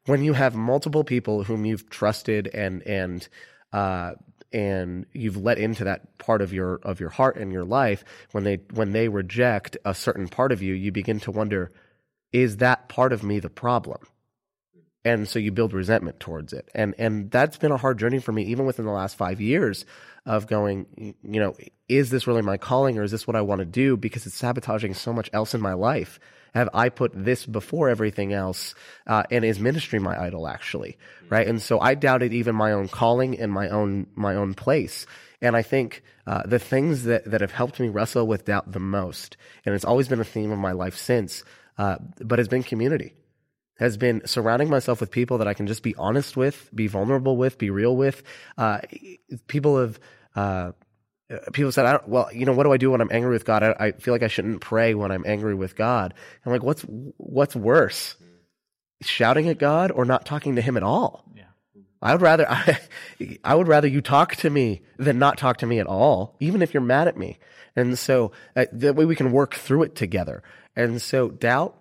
when 0.06 0.22
you 0.22 0.32
have 0.32 0.54
multiple 0.54 1.04
people 1.04 1.44
whom 1.44 1.64
you've 1.64 1.88
trusted 1.88 2.48
and 2.48 2.82
and 2.82 3.28
uh, 3.72 4.12
and 4.52 5.06
you've 5.12 5.36
let 5.36 5.58
into 5.58 5.84
that 5.84 6.18
part 6.18 6.42
of 6.42 6.52
your 6.52 6.76
of 6.82 7.00
your 7.00 7.10
heart 7.10 7.36
and 7.36 7.52
your 7.52 7.64
life 7.64 8.04
when 8.32 8.44
they 8.44 8.60
when 8.72 8.92
they 8.92 9.08
reject 9.08 9.76
a 9.84 9.94
certain 9.94 10.28
part 10.28 10.52
of 10.52 10.62
you, 10.62 10.74
you 10.74 10.92
begin 10.92 11.20
to 11.20 11.30
wonder, 11.30 11.70
is 12.32 12.58
that 12.58 12.88
part 12.88 13.12
of 13.12 13.22
me 13.22 13.38
the 13.38 13.50
problem? 13.50 14.00
And 15.04 15.28
so 15.28 15.38
you 15.38 15.52
build 15.52 15.72
resentment 15.72 16.20
towards 16.20 16.52
it. 16.52 16.68
And 16.74 16.94
and 16.98 17.30
that's 17.30 17.56
been 17.56 17.72
a 17.72 17.76
hard 17.76 17.98
journey 17.98 18.18
for 18.18 18.32
me 18.32 18.44
even 18.44 18.66
within 18.66 18.84
the 18.84 18.92
last 18.92 19.16
5 19.16 19.40
years 19.40 19.84
of 20.26 20.46
going 20.46 21.14
you 21.22 21.40
know 21.40 21.54
is 21.88 22.10
this 22.10 22.26
really 22.26 22.42
my 22.42 22.58
calling 22.58 22.98
or 22.98 23.02
is 23.02 23.10
this 23.10 23.26
what 23.26 23.36
I 23.36 23.40
want 23.40 23.60
to 23.60 23.64
do? 23.64 23.96
Because 23.96 24.26
it's 24.26 24.36
sabotaging 24.36 24.94
so 24.94 25.12
much 25.12 25.30
else 25.32 25.54
in 25.54 25.60
my 25.60 25.72
life. 25.72 26.18
Have 26.54 26.68
I 26.74 26.88
put 26.88 27.12
this 27.14 27.46
before 27.46 27.88
everything 27.88 28.32
else 28.32 28.74
uh, 29.06 29.22
and 29.30 29.44
is 29.44 29.60
ministry 29.60 29.98
my 29.98 30.20
idol 30.20 30.48
actually? 30.48 30.98
Right? 31.28 31.46
And 31.46 31.62
so 31.62 31.78
I 31.78 31.94
doubted 31.94 32.32
even 32.32 32.54
my 32.54 32.72
own 32.72 32.88
calling 32.88 33.38
and 33.38 33.52
my 33.52 33.68
own 33.68 34.08
my 34.14 34.34
own 34.34 34.54
place. 34.54 35.06
And 35.40 35.56
I 35.56 35.62
think 35.62 36.02
uh, 36.26 36.42
the 36.44 36.58
things 36.58 37.04
that 37.04 37.24
that 37.30 37.40
have 37.40 37.52
helped 37.52 37.78
me 37.80 37.88
wrestle 37.88 38.26
with 38.26 38.46
doubt 38.46 38.72
the 38.72 38.80
most 38.80 39.36
and 39.64 39.74
it's 39.74 39.84
always 39.84 40.08
been 40.08 40.20
a 40.20 40.24
theme 40.24 40.50
of 40.50 40.58
my 40.58 40.72
life 40.72 40.96
since 40.96 41.44
uh, 41.78 41.96
but 42.20 42.38
has 42.38 42.48
been 42.48 42.62
community 42.62 43.14
has 43.78 43.96
been 43.96 44.26
surrounding 44.26 44.68
myself 44.68 45.00
with 45.00 45.10
people 45.10 45.38
that 45.38 45.48
I 45.48 45.54
can 45.54 45.66
just 45.66 45.82
be 45.82 45.94
honest 45.96 46.36
with, 46.36 46.68
be 46.74 46.86
vulnerable 46.86 47.36
with, 47.36 47.58
be 47.58 47.70
real 47.70 47.96
with. 47.96 48.22
Uh, 48.56 48.80
people 49.46 49.78
have, 49.80 50.00
uh, 50.34 50.72
people 51.52 51.70
said, 51.70 51.86
I 51.86 51.92
don't, 51.92 52.08
well, 52.08 52.28
you 52.32 52.44
know, 52.44 52.52
what 52.52 52.64
do 52.64 52.72
I 52.72 52.76
do 52.76 52.90
when 52.90 53.00
I'm 53.00 53.10
angry 53.12 53.30
with 53.30 53.44
God? 53.44 53.62
I, 53.62 53.74
I 53.78 53.92
feel 53.92 54.12
like 54.12 54.22
I 54.22 54.28
shouldn't 54.28 54.60
pray 54.60 54.94
when 54.94 55.10
I'm 55.10 55.24
angry 55.26 55.54
with 55.54 55.76
God. 55.76 56.14
I'm 56.44 56.52
like, 56.52 56.62
what's, 56.62 56.82
what's 56.82 57.54
worse? 57.54 58.16
Shouting 59.02 59.48
at 59.48 59.58
God 59.58 59.92
or 59.92 60.04
not 60.04 60.26
talking 60.26 60.56
to 60.56 60.62
him 60.62 60.76
at 60.76 60.82
all? 60.82 61.24
Yeah. 61.36 61.44
I 62.02 62.12
would 62.12 62.22
rather, 62.22 62.46
I, 62.50 62.78
I 63.44 63.54
would 63.54 63.68
rather 63.68 63.86
you 63.86 64.00
talk 64.00 64.34
to 64.36 64.50
me 64.50 64.82
than 64.96 65.18
not 65.18 65.38
talk 65.38 65.58
to 65.58 65.66
me 65.66 65.78
at 65.78 65.86
all, 65.86 66.36
even 66.40 66.62
if 66.62 66.74
you're 66.74 66.82
mad 66.82 67.06
at 67.06 67.16
me. 67.16 67.38
And 67.76 67.96
so 67.96 68.32
uh, 68.56 68.66
that 68.72 68.96
way 68.96 69.04
we 69.04 69.14
can 69.14 69.30
work 69.30 69.54
through 69.54 69.84
it 69.84 69.94
together. 69.94 70.42
And 70.78 71.02
so 71.02 71.28
doubt 71.28 71.76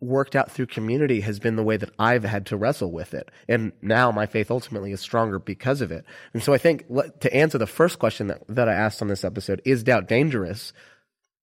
worked 0.00 0.34
out 0.34 0.50
through 0.50 0.66
community 0.66 1.20
has 1.20 1.38
been 1.38 1.54
the 1.54 1.62
way 1.62 1.76
that 1.76 1.90
I've 1.96 2.24
had 2.24 2.46
to 2.46 2.56
wrestle 2.56 2.90
with 2.90 3.14
it. 3.14 3.30
And 3.48 3.70
now 3.80 4.10
my 4.10 4.26
faith 4.26 4.50
ultimately 4.50 4.90
is 4.90 5.00
stronger 5.00 5.38
because 5.38 5.80
of 5.80 5.92
it. 5.92 6.04
And 6.34 6.42
so 6.42 6.52
I 6.52 6.58
think 6.58 6.88
to 7.20 7.32
answer 7.32 7.56
the 7.56 7.68
first 7.68 8.00
question 8.00 8.26
that, 8.26 8.42
that 8.48 8.68
I 8.68 8.72
asked 8.72 9.00
on 9.00 9.06
this 9.06 9.22
episode, 9.22 9.62
is 9.64 9.84
doubt 9.84 10.08
dangerous? 10.08 10.72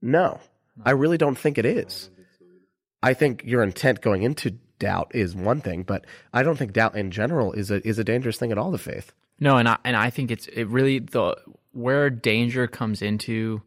No, 0.02 0.42
I 0.84 0.92
really 0.92 1.18
don't 1.18 1.38
think 1.38 1.58
it 1.58 1.66
is. 1.66 2.10
I 3.02 3.14
think 3.14 3.46
your 3.46 3.64
intent 3.64 4.02
going 4.02 4.24
into 4.24 4.58
doubt 4.78 5.12
is 5.16 5.34
one 5.34 5.62
thing, 5.62 5.84
but 5.84 6.04
I 6.34 6.44
don't 6.44 6.58
think 6.58 6.74
doubt 6.74 6.98
in 6.98 7.12
general 7.12 7.54
is 7.54 7.72
a, 7.72 7.88
is 7.88 7.98
a 7.98 8.04
dangerous 8.04 8.38
thing 8.38 8.52
at 8.52 8.58
all 8.58 8.74
to 8.74 8.78
faith. 8.78 9.14
No, 9.40 9.56
and 9.56 9.70
I 9.70 9.78
and 9.86 9.96
I 9.96 10.10
think 10.10 10.32
it's 10.32 10.48
it 10.48 10.66
really 10.66 11.00
the 11.00 11.38
where 11.72 12.10
danger 12.10 12.68
comes 12.68 13.02
into 13.02 13.62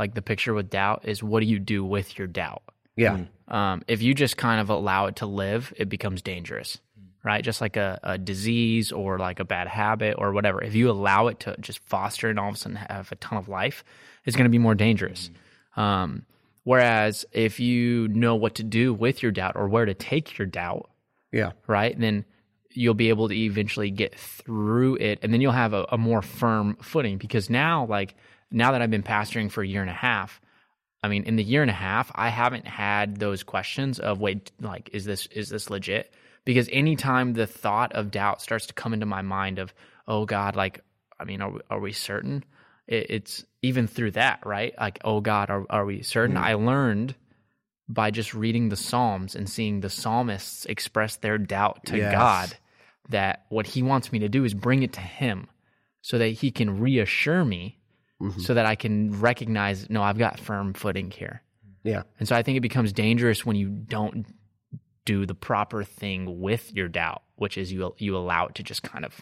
like 0.00 0.14
the 0.14 0.22
picture 0.22 0.52
with 0.54 0.68
doubt 0.70 1.02
is 1.04 1.22
what 1.22 1.40
do 1.40 1.46
you 1.46 1.58
do 1.60 1.84
with 1.84 2.18
your 2.18 2.26
doubt? 2.26 2.62
Yeah. 2.96 3.18
Um, 3.48 3.82
if 3.86 4.02
you 4.02 4.14
just 4.14 4.36
kind 4.36 4.60
of 4.60 4.68
allow 4.70 5.06
it 5.06 5.16
to 5.16 5.26
live, 5.26 5.72
it 5.76 5.88
becomes 5.88 6.22
dangerous. 6.22 6.78
right? 7.22 7.44
Just 7.44 7.60
like 7.60 7.76
a, 7.76 8.00
a 8.02 8.16
disease 8.18 8.92
or 8.92 9.18
like 9.18 9.40
a 9.40 9.44
bad 9.44 9.68
habit 9.68 10.14
or 10.18 10.32
whatever. 10.32 10.62
If 10.64 10.74
you 10.74 10.90
allow 10.90 11.26
it 11.28 11.40
to 11.40 11.54
just 11.60 11.78
foster 11.86 12.30
and 12.30 12.38
all 12.38 12.48
of 12.48 12.54
a 12.54 12.58
sudden 12.58 12.76
have 12.76 13.12
a 13.12 13.16
ton 13.16 13.38
of 13.38 13.48
life, 13.48 13.84
it's 14.24 14.36
going 14.36 14.46
to 14.46 14.50
be 14.50 14.58
more 14.58 14.74
dangerous. 14.74 15.30
Um, 15.76 16.24
whereas 16.64 17.24
if 17.32 17.60
you 17.60 18.08
know 18.08 18.36
what 18.36 18.54
to 18.56 18.62
do 18.64 18.94
with 18.94 19.22
your 19.22 19.32
doubt 19.32 19.54
or 19.56 19.68
where 19.68 19.84
to 19.84 19.94
take 19.94 20.38
your 20.38 20.46
doubt, 20.46 20.88
Yeah. 21.32 21.52
right, 21.66 21.98
then 21.98 22.24
you'll 22.72 22.94
be 22.94 23.08
able 23.10 23.28
to 23.28 23.34
eventually 23.34 23.90
get 23.90 24.14
through 24.18 24.96
it 24.96 25.18
and 25.22 25.32
then 25.32 25.40
you'll 25.40 25.52
have 25.52 25.72
a, 25.74 25.84
a 25.92 25.98
more 25.98 26.22
firm 26.22 26.76
footing 26.80 27.18
because 27.18 27.50
now, 27.50 27.84
like, 27.86 28.14
now 28.50 28.72
that 28.72 28.82
I've 28.82 28.90
been 28.90 29.02
pastoring 29.02 29.50
for 29.50 29.62
a 29.62 29.66
year 29.66 29.80
and 29.80 29.90
a 29.90 29.94
half, 29.94 30.40
I 31.02 31.08
mean, 31.08 31.24
in 31.24 31.36
the 31.36 31.44
year 31.44 31.62
and 31.62 31.70
a 31.70 31.74
half, 31.74 32.10
I 32.14 32.28
haven't 32.28 32.66
had 32.66 33.16
those 33.16 33.42
questions 33.42 33.98
of 33.98 34.20
wait, 34.20 34.52
like, 34.60 34.90
is 34.92 35.04
this 35.04 35.26
is 35.26 35.48
this 35.48 35.70
legit? 35.70 36.12
Because 36.44 36.68
anytime 36.72 37.32
the 37.32 37.46
thought 37.46 37.92
of 37.92 38.10
doubt 38.10 38.42
starts 38.42 38.66
to 38.66 38.74
come 38.74 38.92
into 38.92 39.06
my 39.06 39.22
mind 39.22 39.58
of, 39.58 39.72
oh 40.08 40.26
God, 40.26 40.56
like, 40.56 40.80
I 41.18 41.24
mean, 41.24 41.40
are 41.40 41.50
we, 41.50 41.60
are 41.70 41.80
we 41.80 41.92
certain? 41.92 42.44
It, 42.86 43.06
it's 43.10 43.44
even 43.62 43.86
through 43.86 44.12
that, 44.12 44.44
right? 44.44 44.74
Like, 44.78 44.98
oh 45.04 45.20
God, 45.20 45.50
are 45.50 45.64
are 45.70 45.84
we 45.84 46.02
certain? 46.02 46.36
Mm-hmm. 46.36 46.44
I 46.44 46.54
learned 46.54 47.14
by 47.88 48.10
just 48.10 48.34
reading 48.34 48.68
the 48.68 48.76
Psalms 48.76 49.34
and 49.34 49.48
seeing 49.48 49.80
the 49.80 49.90
psalmists 49.90 50.64
express 50.66 51.16
their 51.16 51.38
doubt 51.38 51.86
to 51.86 51.96
Yes. 51.96 52.12
God 52.12 52.56
that 53.08 53.46
what 53.48 53.66
He 53.66 53.82
wants 53.82 54.12
me 54.12 54.20
to 54.20 54.28
do 54.28 54.44
is 54.44 54.54
bring 54.54 54.82
it 54.82 54.92
to 54.94 55.00
Him, 55.00 55.48
so 56.02 56.18
that 56.18 56.28
He 56.28 56.50
can 56.50 56.78
reassure 56.78 57.44
me 57.44 57.79
so 58.38 58.54
that 58.54 58.66
I 58.66 58.74
can 58.74 59.20
recognize, 59.20 59.88
no, 59.88 60.02
I've 60.02 60.18
got 60.18 60.38
firm 60.38 60.74
footing 60.74 61.10
here. 61.10 61.42
Yeah. 61.82 62.02
And 62.18 62.28
so 62.28 62.36
I 62.36 62.42
think 62.42 62.58
it 62.58 62.60
becomes 62.60 62.92
dangerous 62.92 63.46
when 63.46 63.56
you 63.56 63.68
don't 63.68 64.26
do 65.06 65.24
the 65.24 65.34
proper 65.34 65.82
thing 65.82 66.40
with 66.40 66.72
your 66.74 66.88
doubt, 66.88 67.22
which 67.36 67.56
is 67.56 67.72
you 67.72 67.94
you 67.98 68.16
allow 68.16 68.46
it 68.46 68.56
to 68.56 68.62
just 68.62 68.82
kind 68.82 69.04
of 69.04 69.20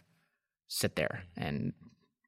sit 0.66 0.96
there 0.96 1.22
and 1.36 1.72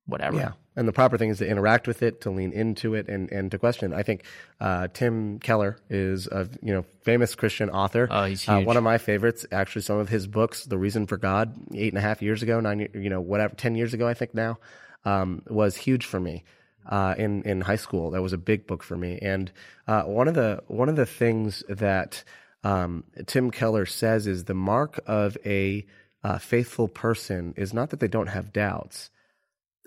whatever. 0.07 0.37
Yeah. 0.37 0.53
And 0.77 0.87
the 0.87 0.93
proper 0.93 1.19
thing 1.19 1.31
is 1.31 1.39
to 1.39 1.49
interact 1.49 1.87
with 1.87 2.03
it, 2.03 2.21
to 2.23 2.31
lean 2.31 2.53
into 2.53 2.95
it, 2.95 3.09
and, 3.09 3.31
and 3.31 3.51
to 3.51 3.59
question. 3.59 3.93
I 3.93 4.03
think 4.03 4.25
uh, 4.61 4.89
Tim 4.95 5.41
Keller 5.41 5.79
is 5.91 6.27
a 6.29 6.49
you 6.63 6.73
know 6.73 6.85
famous 7.03 7.35
Christian 7.35 7.69
author. 7.71 8.09
Oh, 8.11 8.25
he's 8.25 8.49
Uh, 8.49 8.61
one 8.61 8.77
of 8.77 8.85
my 8.85 8.99
favorites. 8.99 9.45
Actually, 9.51 9.83
some 9.83 9.99
of 9.99 10.09
his 10.09 10.27
books, 10.27 10.65
"The 10.65 10.79
Reason 10.79 11.07
for 11.07 11.17
God," 11.17 11.55
eight 11.75 11.93
and 11.93 11.99
a 11.99 12.01
half 12.01 12.23
years 12.23 12.43
ago, 12.43 12.61
nine, 12.61 12.89
you 12.95 13.11
know, 13.11 13.21
whatever, 13.21 13.55
ten 13.57 13.75
years 13.75 13.93
ago, 13.95 14.07
I 14.07 14.15
think 14.15 14.33
now, 14.33 14.59
um, 15.05 15.43
was 15.49 15.77
huge 15.77 16.07
for 16.07 16.21
me. 16.21 16.45
Uh, 16.87 17.15
in 17.19 17.43
in 17.43 17.61
high 17.61 17.77
school, 17.77 18.11
that 18.11 18.23
was 18.23 18.33
a 18.33 18.39
big 18.39 18.67
book 18.67 18.83
for 18.83 18.97
me. 18.97 19.19
And 19.21 19.53
uh, 19.87 20.03
one 20.03 20.29
of 20.29 20.35
the 20.35 20.63
one 20.67 20.89
of 20.89 20.97
the 20.97 21.07
things 21.07 21.63
that 21.69 22.25
um, 22.65 23.05
Tim 23.27 23.51
Keller 23.51 23.87
says 23.87 24.27
is 24.27 24.45
the 24.45 24.55
mark 24.55 25.01
of 25.07 25.37
a 25.45 25.87
uh, 26.25 26.39
faithful 26.39 26.89
person 26.89 27.55
is 27.57 27.73
not 27.73 27.91
that 27.91 28.01
they 28.01 28.09
don't 28.09 28.29
have 28.29 28.53
doubts 28.53 29.11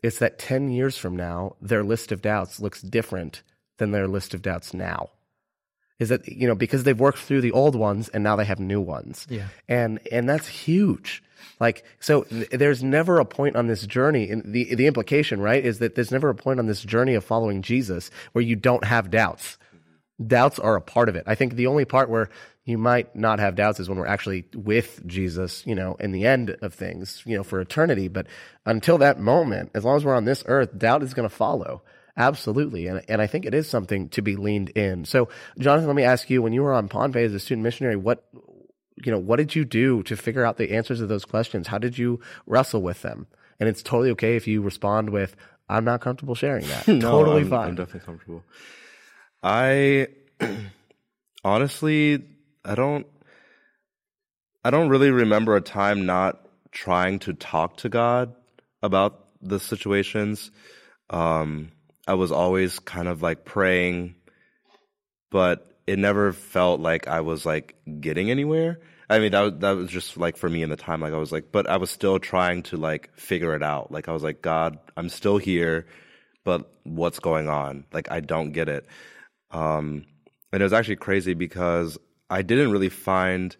it's 0.03 0.19
that 0.19 0.37
10 0.37 0.69
years 0.69 0.97
from 0.97 1.15
now, 1.15 1.55
their 1.61 1.83
list 1.83 2.11
of 2.11 2.21
doubts 2.21 2.59
looks 2.59 2.81
different 2.81 3.41
than 3.77 3.91
their 3.91 4.07
list 4.07 4.33
of 4.33 4.41
doubts 4.41 4.73
now. 4.73 5.09
Is 6.03 6.09
that, 6.09 6.27
you 6.27 6.47
know, 6.47 6.55
because 6.55 6.83
they've 6.83 6.99
worked 6.99 7.17
through 7.17 7.41
the 7.41 7.51
old 7.51 7.75
ones 7.75 8.09
and 8.09 8.23
now 8.23 8.35
they 8.35 8.45
have 8.45 8.59
new 8.59 8.79
ones. 8.79 9.25
Yeah. 9.29 9.47
And, 9.67 9.99
and 10.11 10.29
that's 10.29 10.47
huge. 10.47 11.23
Like, 11.59 11.83
so 11.99 12.23
th- 12.23 12.49
there's 12.49 12.83
never 12.83 13.19
a 13.19 13.25
point 13.25 13.55
on 13.55 13.67
this 13.67 13.87
journey. 13.87 14.29
And 14.29 14.53
the, 14.53 14.75
the 14.75 14.87
implication, 14.87 15.41
right, 15.41 15.63
is 15.63 15.79
that 15.79 15.95
there's 15.95 16.11
never 16.11 16.29
a 16.29 16.35
point 16.35 16.59
on 16.59 16.67
this 16.67 16.81
journey 16.81 17.15
of 17.15 17.23
following 17.23 17.61
Jesus 17.61 18.11
where 18.33 18.43
you 18.43 18.55
don't 18.55 18.83
have 18.83 19.09
doubts. 19.09 19.57
Doubts 20.25 20.59
are 20.59 20.75
a 20.75 20.81
part 20.81 21.09
of 21.09 21.15
it. 21.15 21.23
I 21.25 21.35
think 21.35 21.55
the 21.55 21.67
only 21.67 21.85
part 21.85 22.09
where 22.09 22.29
you 22.65 22.77
might 22.77 23.13
not 23.15 23.39
have 23.39 23.55
doubts 23.55 23.79
is 23.79 23.89
when 23.89 23.97
we're 23.97 24.07
actually 24.07 24.45
with 24.53 25.05
Jesus, 25.05 25.65
you 25.65 25.75
know, 25.75 25.95
in 25.99 26.11
the 26.11 26.25
end 26.25 26.55
of 26.61 26.73
things, 26.73 27.21
you 27.25 27.35
know, 27.35 27.43
for 27.43 27.59
eternity. 27.59 28.07
But 28.07 28.27
until 28.65 28.97
that 28.99 29.19
moment, 29.19 29.71
as 29.73 29.83
long 29.83 29.97
as 29.97 30.05
we're 30.05 30.15
on 30.15 30.25
this 30.25 30.43
earth, 30.47 30.77
doubt 30.77 31.03
is 31.03 31.13
going 31.13 31.27
to 31.27 31.35
follow. 31.35 31.81
Absolutely. 32.15 32.87
And, 32.87 33.03
and 33.07 33.21
I 33.21 33.27
think 33.27 33.45
it 33.45 33.53
is 33.53 33.69
something 33.69 34.09
to 34.09 34.21
be 34.21 34.35
leaned 34.35 34.69
in. 34.69 35.05
So, 35.05 35.29
Jonathan, 35.57 35.87
let 35.87 35.95
me 35.95 36.03
ask 36.03 36.29
you, 36.29 36.41
when 36.41 36.53
you 36.53 36.61
were 36.61 36.73
on 36.73 36.89
Pohnpei 36.89 37.25
as 37.25 37.33
a 37.33 37.39
student 37.39 37.63
missionary, 37.63 37.95
what, 37.95 38.23
you 39.03 39.11
know, 39.11 39.19
what 39.19 39.37
did 39.37 39.55
you 39.55 39.65
do 39.65 40.03
to 40.03 40.15
figure 40.15 40.45
out 40.45 40.57
the 40.57 40.71
answers 40.73 40.99
to 40.99 41.07
those 41.07 41.25
questions? 41.25 41.67
How 41.67 41.79
did 41.79 41.97
you 41.97 42.19
wrestle 42.45 42.81
with 42.81 43.01
them? 43.01 43.27
And 43.59 43.67
it's 43.67 43.81
totally 43.81 44.11
okay 44.11 44.35
if 44.35 44.47
you 44.47 44.61
respond 44.61 45.09
with, 45.09 45.35
I'm 45.69 45.85
not 45.85 46.01
comfortable 46.01 46.35
sharing 46.35 46.67
that. 46.67 46.87
No, 46.87 47.11
totally 47.11 47.41
I'm, 47.41 47.49
fine. 47.49 47.67
I'm 47.69 47.75
definitely 47.75 48.05
comfortable. 48.05 48.43
I 49.41 50.07
honestly, 51.43 52.23
I 52.63 52.75
don't, 52.75 53.07
I 54.63 54.69
don't 54.69 54.89
really 54.89 55.11
remember 55.11 55.55
a 55.55 55.61
time 55.61 56.05
not 56.05 56.47
trying 56.71 57.19
to 57.19 57.33
talk 57.33 57.77
to 57.77 57.89
God 57.89 58.35
about 58.81 59.25
the 59.41 59.59
situations. 59.59 60.51
Um, 61.09 61.71
I 62.07 62.15
was 62.15 62.31
always 62.31 62.79
kind 62.79 63.07
of 63.07 63.21
like 63.21 63.45
praying, 63.45 64.15
but 65.31 65.67
it 65.87 65.99
never 65.99 66.33
felt 66.33 66.79
like 66.79 67.07
I 67.07 67.21
was 67.21 67.45
like 67.45 67.75
getting 67.99 68.29
anywhere. 68.29 68.79
I 69.09 69.19
mean, 69.19 69.31
that 69.31 69.41
was, 69.41 69.53
that 69.59 69.71
was 69.71 69.89
just 69.89 70.17
like 70.17 70.37
for 70.37 70.49
me 70.49 70.63
in 70.63 70.69
the 70.69 70.75
time. 70.75 71.01
Like 71.01 71.13
I 71.13 71.17
was 71.17 71.31
like, 71.31 71.51
but 71.51 71.69
I 71.69 71.77
was 71.77 71.91
still 71.91 72.19
trying 72.19 72.63
to 72.63 72.77
like 72.77 73.15
figure 73.17 73.55
it 73.55 73.63
out. 73.63 73.91
Like 73.91 74.07
I 74.07 74.11
was 74.11 74.23
like, 74.23 74.41
God, 74.41 74.77
I'm 74.97 75.09
still 75.09 75.37
here, 75.37 75.85
but 76.43 76.71
what's 76.83 77.19
going 77.19 77.47
on? 77.49 77.85
Like 77.93 78.11
I 78.11 78.19
don't 78.21 78.51
get 78.51 78.69
it. 78.69 78.85
Um, 79.51 80.05
and 80.51 80.61
it 80.61 80.65
was 80.65 80.73
actually 80.73 80.97
crazy 80.97 81.33
because 81.33 81.97
I 82.29 82.41
didn't 82.41 82.71
really 82.71 82.89
find 82.89 83.55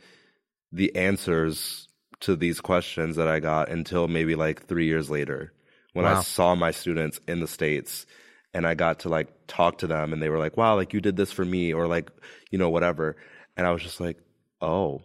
the 0.71 0.95
answers 0.95 1.87
to 2.21 2.35
these 2.35 2.61
questions 2.61 3.17
that 3.17 3.27
I 3.27 3.39
got 3.39 3.69
until 3.69 4.07
maybe 4.07 4.35
like 4.35 4.65
three 4.65 4.87
years 4.87 5.09
later 5.09 5.53
when 5.93 6.05
I 6.05 6.21
saw 6.21 6.55
my 6.55 6.71
students 6.71 7.19
in 7.27 7.39
the 7.39 7.47
States 7.47 8.05
and 8.53 8.67
I 8.67 8.75
got 8.75 8.99
to 8.99 9.09
like 9.09 9.29
talk 9.47 9.79
to 9.79 9.87
them 9.87 10.13
and 10.13 10.21
they 10.21 10.29
were 10.29 10.39
like, 10.39 10.57
wow, 10.57 10.75
like 10.75 10.93
you 10.93 11.01
did 11.01 11.15
this 11.15 11.31
for 11.31 11.43
me 11.43 11.73
or 11.73 11.87
like, 11.87 12.11
you 12.51 12.57
know, 12.57 12.69
whatever. 12.69 13.17
And 13.57 13.65
I 13.65 13.71
was 13.71 13.81
just 13.81 13.99
like, 13.99 14.17
oh, 14.61 15.01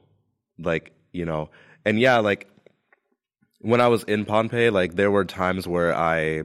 like, 0.58 0.92
you 1.12 1.24
know, 1.24 1.50
and 1.84 1.98
yeah, 1.98 2.18
like 2.18 2.48
when 3.60 3.80
I 3.80 3.88
was 3.88 4.04
in 4.04 4.26
Pohnpei, 4.26 4.70
like 4.70 4.94
there 4.94 5.10
were 5.10 5.24
times 5.24 5.66
where 5.66 5.94
I, 5.94 6.42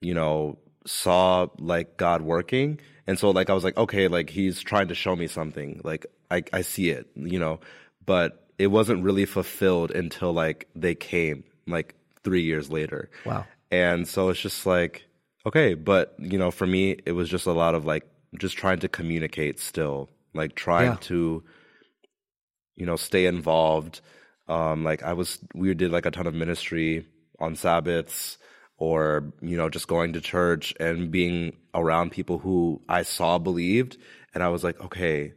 you 0.00 0.14
know, 0.14 0.58
saw 0.86 1.48
like 1.58 1.96
God 1.96 2.22
working. 2.22 2.80
And 3.06 3.18
so 3.18 3.30
like 3.30 3.50
I 3.50 3.54
was 3.54 3.64
like, 3.64 3.76
okay, 3.76 4.08
like 4.08 4.30
he's 4.30 4.60
trying 4.60 4.88
to 4.88 4.94
show 4.94 5.16
me 5.16 5.26
something. 5.26 5.80
Like 5.84 6.06
I, 6.30 6.42
I 6.52 6.62
see 6.62 6.90
it, 6.90 7.08
you 7.14 7.38
know, 7.38 7.60
but 8.04 8.46
it 8.58 8.68
wasn't 8.68 9.02
really 9.02 9.24
fulfilled 9.24 9.90
until 9.90 10.32
like 10.32 10.68
they 10.74 10.94
came 10.94 11.44
like 11.66 11.94
three 12.22 12.42
years 12.42 12.70
later. 12.70 13.10
Wow. 13.24 13.46
And 13.70 14.06
so 14.06 14.28
it's 14.28 14.40
just 14.40 14.66
like, 14.66 15.05
okay, 15.46 15.74
but 15.74 16.14
you 16.18 16.38
know, 16.38 16.50
for 16.50 16.66
me, 16.66 16.98
it 17.06 17.12
was 17.12 17.28
just 17.28 17.46
a 17.46 17.52
lot 17.52 17.74
of 17.74 17.84
like 17.86 18.04
just 18.38 18.56
trying 18.58 18.80
to 18.80 18.88
communicate 18.88 19.60
still, 19.60 20.10
like 20.34 20.54
trying 20.54 20.92
Yeah. 20.92 20.96
to, 21.02 21.44
you 22.76 22.86
know, 22.86 22.96
stay 22.96 23.26
involved. 23.26 24.00
Um, 24.48 24.84
like 24.84 25.02
I 25.02 25.14
was, 25.14 25.38
we 25.54 25.74
did 25.74 25.92
like 25.92 26.06
a 26.06 26.10
ton 26.10 26.26
of 26.26 26.34
ministry 26.34 27.06
on 27.40 27.56
Sabbaths 27.56 28.38
or, 28.78 29.32
you 29.40 29.56
know, 29.56 29.70
just 29.70 29.88
going 29.88 30.12
to 30.14 30.20
church 30.20 30.74
and 30.80 31.10
being 31.10 31.56
around 31.74 32.12
people 32.12 32.38
who 32.38 32.82
I 32.88 33.02
saw 33.02 33.38
believed. 33.38 33.96
And 34.34 34.42
I 34.42 34.48
was 34.48 34.62
like, 34.64 34.80
okay, 34.80 35.32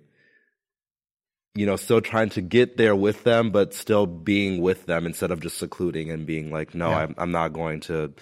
you 1.55 1.65
know, 1.65 1.75
still 1.77 2.01
trying 2.01 2.29
to 2.31 2.41
get 2.41 2.77
there 2.77 2.95
with 2.95 3.23
them, 3.23 3.51
but 3.51 3.73
still 3.73 4.05
being 4.05 4.61
with 4.61 4.85
them 4.85 5.05
instead 5.05 5.31
of 5.31 5.39
just 5.41 5.57
secluding 5.57 6.11
and 6.11 6.25
being 6.25 6.51
like, 6.51 6.75
no, 6.75 6.89
Yeah. 6.91 6.97
I'm, 6.97 7.15
I'm 7.17 7.31
not 7.31 7.53
going 7.53 7.79
to, 7.81 8.13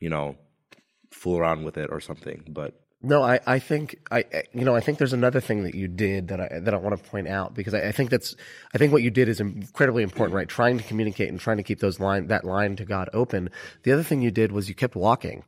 you 0.00 0.10
know, 0.10 0.36
fool 1.14 1.38
around 1.38 1.64
with 1.64 1.78
it 1.78 1.90
or 1.90 2.00
something. 2.00 2.44
But 2.48 2.74
No, 3.02 3.22
I, 3.22 3.40
I 3.46 3.58
think 3.58 3.98
I 4.10 4.24
you 4.52 4.64
know 4.64 4.74
I 4.74 4.80
think 4.80 4.98
there's 4.98 5.12
another 5.12 5.40
thing 5.40 5.62
that 5.64 5.74
you 5.74 5.88
did 5.88 6.28
that 6.28 6.40
I 6.40 6.60
that 6.60 6.74
I 6.74 6.76
want 6.76 6.96
to 6.96 7.10
point 7.10 7.28
out 7.28 7.54
because 7.54 7.74
I, 7.74 7.88
I 7.88 7.92
think 7.92 8.10
that's 8.10 8.34
I 8.74 8.78
think 8.78 8.92
what 8.92 9.02
you 9.02 9.10
did 9.10 9.28
is 9.28 9.40
incredibly 9.40 10.02
important, 10.02 10.34
right? 10.34 10.48
Trying 10.48 10.78
to 10.78 10.84
communicate 10.84 11.28
and 11.28 11.40
trying 11.40 11.58
to 11.58 11.62
keep 11.62 11.80
those 11.80 12.00
line 12.00 12.26
that 12.28 12.44
line 12.44 12.76
to 12.76 12.84
God 12.84 13.08
open. 13.12 13.50
The 13.84 13.92
other 13.92 14.02
thing 14.02 14.22
you 14.22 14.30
did 14.30 14.52
was 14.52 14.68
you 14.68 14.74
kept 14.74 14.96
walking. 14.96 15.44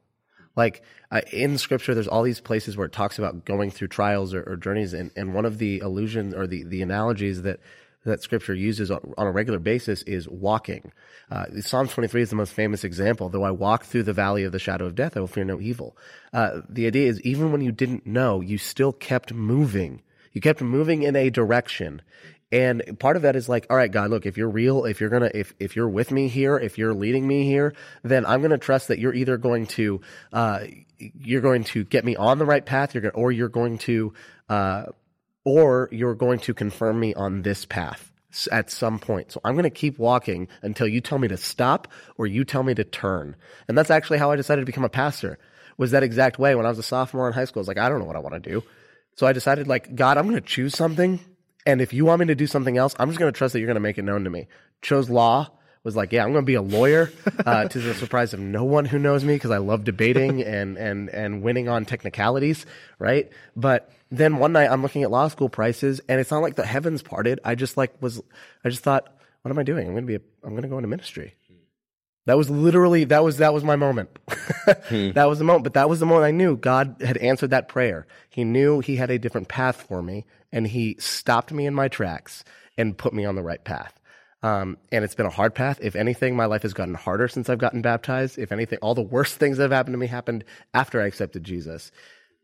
Like 0.55 0.83
uh, 1.11 1.21
in 1.33 1.59
Scripture, 1.59 1.95
there's 1.95 2.09
all 2.09 2.23
these 2.23 2.41
places 2.41 2.77
where 2.77 2.87
it 2.87 2.93
talks 2.93 3.19
about 3.19 3.45
going 3.45 3.71
through 3.71 3.89
trials 3.89 4.33
or, 4.33 4.43
or 4.43 4.57
journeys, 4.57 4.95
and, 4.95 5.11
and 5.15 5.35
one 5.35 5.45
of 5.45 5.59
the 5.59 5.81
allusions 5.81 6.33
or 6.35 6.47
the 6.47 6.65
the 6.65 6.83
analogies 6.83 7.43
that 7.43 7.61
that 8.07 8.23
Scripture 8.23 8.55
uses 8.55 8.91
on 8.91 9.15
a 9.19 9.31
regular 9.31 9.59
basis 9.59 10.03
is 10.03 10.29
walking. 10.29 10.93
Uh, 11.31 11.47
Psalm 11.61 11.89
23 11.89 12.23
is 12.23 12.31
the 12.31 12.37
most 12.37 12.53
famous 12.53 12.85
example. 12.85 13.29
Though 13.29 13.45
I 13.45 13.51
walk 13.51 13.85
through 13.85 14.05
the 14.05 14.13
valley 14.13 14.45
of 14.45 14.53
the 14.53 14.59
shadow 14.59 14.87
of 14.87 14.95
death, 14.95 15.17
I 15.17 15.21
will 15.21 15.27
fear 15.27 15.45
no 15.45 15.61
evil. 15.61 15.97
Uh, 16.33 16.61
the 16.69 16.87
idea 16.87 17.09
is 17.09 17.21
even 17.23 17.53
when 17.53 17.61
you 17.61 17.73
didn't 17.73 18.07
know, 18.07 18.41
you 18.41 18.59
still 18.59 18.93
kept 18.93 19.33
moving. 19.35 20.03
You 20.33 20.41
kept 20.41 20.61
moving 20.61 21.03
in 21.03 21.17
a 21.17 21.31
direction. 21.31 22.03
And 22.53 22.99
part 23.01 23.17
of 23.17 23.23
that 23.23 23.35
is 23.35 23.49
like, 23.49 23.67
all 23.71 23.77
right, 23.77 23.91
God, 23.91 24.11
look, 24.11 24.25
if 24.25 24.37
you're 24.37 24.49
real, 24.49 24.85
if 24.85 25.01
you're 25.01 25.11
gonna, 25.11 25.31
if 25.35 25.53
if 25.59 25.75
you're 25.75 25.89
with 25.89 26.13
me 26.13 26.29
here, 26.29 26.57
if 26.57 26.79
you're 26.79 26.95
leading 26.95 27.27
me 27.27 27.45
here, 27.45 27.75
then 28.05 28.25
I'm 28.25 28.41
gonna 28.41 28.57
trust 28.57 28.89
that 28.89 29.01
you're 29.01 29.15
either 29.15 29.37
going 29.37 29.67
to, 29.67 30.01
uh, 30.33 30.61
you're 30.99 31.41
going 31.41 31.65
to 31.65 31.83
get 31.85 32.05
me 32.05 32.15
on 32.15 32.39
the 32.39 32.47
right 32.47 32.65
path, 32.65 32.95
you're 32.95 33.03
going, 33.03 33.15
or 33.15 33.33
you're 33.33 33.49
going 33.49 33.79
to, 33.79 34.15
uh, 34.49 34.85
or 35.47 35.89
you're 35.93 36.17
going 36.17 36.41
to 36.41 36.53
confirm 36.53 36.99
me 36.99 37.15
on 37.15 37.43
this 37.43 37.65
path 37.65 38.13
at 38.51 38.69
some 38.69 38.99
point. 38.99 39.31
So 39.31 39.41
I'm 39.45 39.55
going 39.55 39.63
to 39.63 39.71
keep 39.71 39.97
walking 39.97 40.49
until 40.61 40.89
you 40.89 41.01
tell 41.01 41.19
me 41.19 41.29
to 41.29 41.37
stop 41.37 41.87
or 42.19 42.27
you 42.27 42.45
tell 42.45 42.65
me 42.65 42.75
to 42.75 42.83
turn. 42.83 43.37
And 43.69 43.79
that's 43.79 43.91
actually 43.91 44.19
how 44.19 44.33
I 44.33 44.37
decided 44.37 44.63
to 44.63 44.67
become 44.67 44.85
a 44.85 44.91
pastor. 44.91 45.39
Was 45.79 45.93
that 45.93 46.03
exact 46.03 46.41
way 46.41 46.57
when 46.57 46.67
I 46.67 46.69
was 46.69 46.81
a 46.81 46.83
sophomore 46.83 47.29
in 47.29 47.33
high 47.33 47.45
school? 47.45 47.61
I 47.61 47.63
was 47.63 47.69
like, 47.69 47.79
I 47.79 47.89
don't 47.89 48.01
know 48.01 48.07
what 48.07 48.17
I 48.17 48.21
want 48.21 48.43
to 48.43 48.51
do. 48.51 48.65
So 49.15 49.27
I 49.27 49.33
decided, 49.33 49.69
like, 49.69 49.95
God, 49.95 50.19
I'm 50.19 50.25
going 50.25 50.35
to 50.35 50.41
choose 50.41 50.75
something. 50.75 51.21
And 51.65 51.81
if 51.81 51.95
you 51.95 52.05
want 52.05 52.21
me 52.21 52.27
to 52.27 52.35
do 52.35 52.47
something 52.47 52.77
else, 52.77 52.95
I'm 52.99 53.09
just 53.09 53.19
going 53.19 53.33
to 53.33 53.37
trust 53.37 53.53
that 53.53 53.61
you're 53.61 53.67
going 53.67 53.77
to 53.77 53.81
make 53.81 53.99
it 53.99 54.03
known 54.03 54.25
to 54.25 54.31
me. 54.31 54.49
Chose 54.83 55.09
law. 55.09 55.49
Was 55.87 55.95
like, 55.95 56.13
yeah, 56.13 56.25
I'm 56.25 56.33
going 56.33 56.43
to 56.43 56.47
be 56.47 56.55
a 56.55 56.63
lawyer. 56.63 57.13
Uh, 57.45 57.69
to 57.69 57.79
the 57.79 57.95
surprise 57.95 58.35
of 58.35 58.41
no 58.41 58.65
one 58.65 58.87
who 58.87 58.99
knows 58.99 59.23
me 59.23 59.35
because 59.35 59.53
I 59.53 59.59
love 59.59 59.85
debating 59.85 60.43
and 60.59 60.77
and 60.77 61.09
and 61.09 61.43
winning 61.43 61.69
on 61.69 61.85
technicalities, 61.85 62.67
right? 62.99 63.31
But 63.55 63.89
then 64.11 64.39
one 64.39 64.53
night 64.53 64.69
I'm 64.69 64.83
looking 64.83 65.05
at 65.05 65.13
law 65.13 65.29
school 65.29 65.49
prices, 65.49 66.01
and 66.09 66.21
it's 66.21 66.33
not 66.33 66.43
like 66.43 66.57
the 66.57 66.67
heavens 66.67 67.03
parted. 67.03 67.39
I 67.45 67.55
just 67.55 67.77
like 67.77 67.95
was, 68.03 68.21
I 68.65 68.69
just 68.69 68.83
thought, 68.83 69.07
what 69.43 69.53
am 69.53 69.59
I 69.61 69.63
doing? 69.63 69.87
I'm 69.87 69.95
going 69.95 70.09
to 70.09 70.09
be, 70.09 70.17
a, 70.17 70.21
I'm 70.43 70.51
going 70.51 70.63
to 70.63 70.69
go 70.69 70.77
into 70.77 70.89
ministry. 70.89 71.37
That 72.25 72.37
was 72.37 72.51
literally 72.51 73.05
that 73.05 73.23
was 73.23 73.37
that 73.39 73.55
was 73.55 73.63
my 73.63 73.77
moment. 73.77 74.11
That 74.91 75.29
was 75.29 75.39
the 75.39 75.45
moment. 75.45 75.63
But 75.63 75.75
that 75.75 75.89
was 75.89 76.01
the 76.01 76.07
moment 76.07 76.25
I 76.27 76.33
knew 76.33 76.57
God 76.57 76.97
had 77.01 77.17
answered 77.19 77.51
that 77.51 77.69
prayer. 77.69 78.09
He 78.29 78.43
knew 78.43 78.81
He 78.81 78.97
had 78.97 79.11
a 79.11 79.19
different 79.21 79.47
path 79.47 79.83
for 79.83 80.03
me, 80.03 80.27
and 80.51 80.67
He 80.67 80.97
stopped 80.99 81.53
me 81.53 81.67
in 81.67 81.75
my 81.75 81.87
tracks 81.87 82.43
and 82.77 82.99
put 82.99 83.15
me 83.15 83.25
on 83.25 83.37
the 83.37 83.43
right 83.45 83.63
path. 83.63 84.01
Um, 84.47 84.79
and 84.93 85.05
it's 85.05 85.17
been 85.17 85.27
a 85.27 85.31
hard 85.31 85.57
path. 85.57 85.81
If 85.83 85.97
anything, 85.97 86.37
my 86.37 86.47
life 86.47 86.63
has 86.63 86.73
gotten 86.73 86.95
harder 86.95 87.27
since 87.27 87.51
I've 87.51 87.59
gotten 87.59 87.83
baptized. 87.83 88.39
If 88.39 88.53
anything, 88.53 88.79
all 88.81 88.95
the 88.95 89.03
worst 89.03 89.35
things 89.41 89.57
that 89.57 89.65
have 89.65 89.73
happened 89.73 89.95
to 89.95 89.99
me 89.99 90.07
happened 90.07 90.45
after 90.73 91.03
I 91.03 91.07
accepted 91.07 91.43
Jesus. 91.43 91.91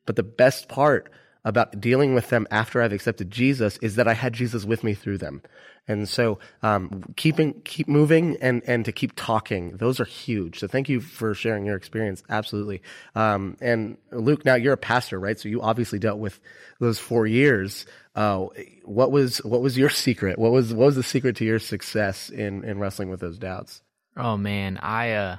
But 0.05 0.17
the 0.17 0.25
best 0.25 0.69
part 0.69 1.13
about 1.45 1.81
dealing 1.81 2.13
with 2.13 2.29
them 2.29 2.49
after 2.51 2.83
I've 2.83 2.93
accepted 2.93 3.31
Jesus 3.31 3.77
is 3.79 3.95
that 3.97 4.09
I 4.09 4.15
had 4.15 4.33
Jesus 4.33 4.65
with 4.65 4.83
me 4.83 4.95
through 4.95 5.19
them. 5.19 5.43
And 5.87 6.09
so, 6.09 6.41
um, 6.63 7.05
keeping, 7.17 7.61
keep 7.65 7.89
moving 7.89 8.37
and, 8.41 8.63
and 8.67 8.85
to 8.85 8.93
keep 8.93 9.13
talking, 9.15 9.77
those 9.77 10.01
are 10.01 10.05
huge. 10.05 10.59
So 10.59 10.67
thank 10.67 10.89
you 10.89 11.01
for 11.01 11.35
sharing 11.35 11.67
your 11.67 11.77
experience. 11.77 12.23
Absolutely. 12.29 12.83
Um, 13.15 13.57
and 13.61 13.97
Luke, 14.11 14.45
now 14.45 14.55
you're 14.55 14.73
a 14.73 14.77
pastor, 14.77 15.21
right? 15.21 15.39
So 15.39 15.49
you 15.49 15.63
obviously 15.63 15.99
dealt 16.01 16.19
with 16.19 16.41
those 16.81 16.99
four 16.99 17.27
years. 17.27 17.87
Uh, 18.15 18.47
what 18.85 19.11
was, 19.11 19.39
what 19.39 19.63
was 19.63 19.79
your 19.79 19.91
secret? 20.05 20.39
What 20.39 20.53
was, 20.53 20.73
what 20.75 20.87
was 20.87 20.97
the 20.97 21.03
secret 21.03 21.37
to 21.37 21.45
your 21.45 21.59
success 21.59 22.31
in, 22.31 22.65
in 22.65 22.79
wrestling 22.79 23.09
with 23.09 23.21
those 23.21 23.39
doubts? 23.39 23.83
Oh 24.17 24.37
man, 24.37 24.79
I 24.79 25.13
uh 25.13 25.37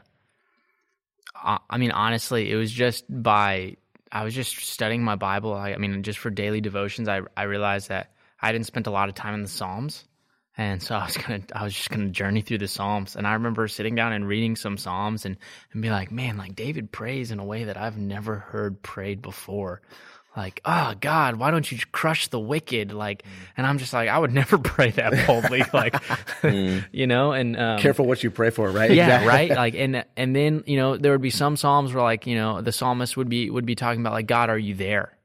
I 1.35 1.59
I 1.69 1.77
mean 1.77 1.91
honestly, 1.91 2.51
it 2.51 2.55
was 2.55 2.71
just 2.71 3.05
by 3.09 3.77
I 4.11 4.23
was 4.23 4.33
just 4.33 4.57
studying 4.57 5.03
my 5.03 5.15
Bible. 5.15 5.53
I, 5.53 5.73
I 5.73 5.77
mean 5.77 6.03
just 6.03 6.19
for 6.19 6.29
daily 6.29 6.61
devotions, 6.61 7.07
I 7.07 7.21
I 7.37 7.43
realized 7.43 7.89
that 7.89 8.13
I 8.41 8.47
hadn't 8.47 8.65
spent 8.65 8.87
a 8.87 8.91
lot 8.91 9.09
of 9.09 9.15
time 9.15 9.35
in 9.35 9.43
the 9.43 9.47
Psalms. 9.47 10.05
And 10.55 10.81
so 10.81 10.95
I 10.95 11.05
was 11.05 11.17
gonna, 11.17 11.41
I 11.53 11.63
was 11.63 11.73
just 11.73 11.89
gonna 11.89 12.09
journey 12.09 12.41
through 12.41 12.59
the 12.59 12.67
Psalms, 12.67 13.15
and 13.15 13.27
I 13.27 13.33
remember 13.33 13.67
sitting 13.67 13.95
down 13.95 14.13
and 14.13 14.27
reading 14.27 14.55
some 14.55 14.77
Psalms, 14.77 15.25
and 15.25 15.37
and 15.71 15.81
be 15.81 15.89
like, 15.89 16.11
man, 16.11 16.37
like 16.37 16.55
David 16.55 16.91
prays 16.91 17.31
in 17.31 17.39
a 17.39 17.45
way 17.45 17.65
that 17.65 17.77
I've 17.77 17.97
never 17.97 18.37
heard 18.37 18.81
prayed 18.81 19.21
before, 19.21 19.81
like, 20.35 20.61
oh 20.65 20.93
God, 20.99 21.35
why 21.35 21.51
don't 21.51 21.71
you 21.71 21.77
crush 21.91 22.27
the 22.27 22.39
wicked? 22.39 22.91
Like, 22.91 23.23
and 23.55 23.67
I'm 23.67 23.77
just 23.77 23.93
like, 23.93 24.09
I 24.09 24.17
would 24.17 24.33
never 24.41 24.57
pray 24.57 24.91
that 24.91 25.27
boldly, 25.27 25.63
like, 25.73 25.95
you 26.91 27.07
know, 27.07 27.31
and 27.33 27.57
um, 27.57 27.79
Careful 27.79 28.05
what 28.05 28.23
you 28.23 28.31
pray 28.31 28.49
for, 28.49 28.69
right? 28.71 28.91
yeah, 28.91 29.03
Exactly. 29.21 29.27
right. 29.27 29.49
Like, 29.51 29.75
and 29.75 30.05
and 30.17 30.35
then 30.35 30.63
you 30.65 30.77
know 30.77 30.97
there 30.97 31.11
would 31.11 31.21
be 31.21 31.29
some 31.29 31.55
psalms 31.55 31.93
where 31.93 32.03
like 32.03 32.25
you 32.27 32.35
know 32.35 32.61
the 32.61 32.71
psalmist 32.71 33.15
would 33.17 33.29
be 33.29 33.49
would 33.49 33.65
be 33.65 33.75
talking 33.75 34.01
about 34.01 34.13
like 34.13 34.27
God, 34.27 34.49
are 34.49 34.57
you 34.57 34.75
there? 34.75 35.15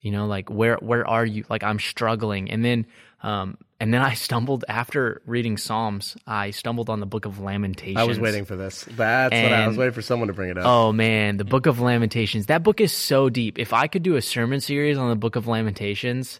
You 0.00 0.10
know, 0.10 0.26
like 0.26 0.50
where 0.50 0.76
where 0.76 1.06
are 1.06 1.24
you? 1.24 1.44
Like 1.48 1.62
I'm 1.62 1.78
struggling, 1.78 2.50
and 2.50 2.64
then 2.64 2.86
um 3.22 3.56
and 3.82 3.92
then 3.92 4.00
I 4.00 4.14
stumbled 4.14 4.64
after 4.68 5.22
reading 5.26 5.56
Psalms. 5.56 6.16
I 6.24 6.52
stumbled 6.52 6.88
on 6.88 7.00
the 7.00 7.06
Book 7.06 7.24
of 7.24 7.40
Lamentations. 7.40 7.98
I 7.98 8.04
was 8.04 8.16
waiting 8.16 8.44
for 8.44 8.54
this. 8.54 8.84
That's 8.88 9.34
what 9.34 9.52
I 9.52 9.66
was 9.66 9.76
waiting 9.76 9.92
for 9.92 10.02
someone 10.02 10.28
to 10.28 10.34
bring 10.34 10.50
it 10.50 10.58
up. 10.58 10.66
Oh 10.66 10.92
man, 10.92 11.36
the 11.36 11.44
Book 11.44 11.66
of 11.66 11.80
Lamentations. 11.80 12.46
That 12.46 12.62
book 12.62 12.80
is 12.80 12.92
so 12.92 13.28
deep. 13.28 13.58
If 13.58 13.72
I 13.72 13.88
could 13.88 14.04
do 14.04 14.14
a 14.14 14.22
sermon 14.22 14.60
series 14.60 14.98
on 14.98 15.08
the 15.10 15.16
Book 15.16 15.34
of 15.34 15.48
Lamentations, 15.48 16.38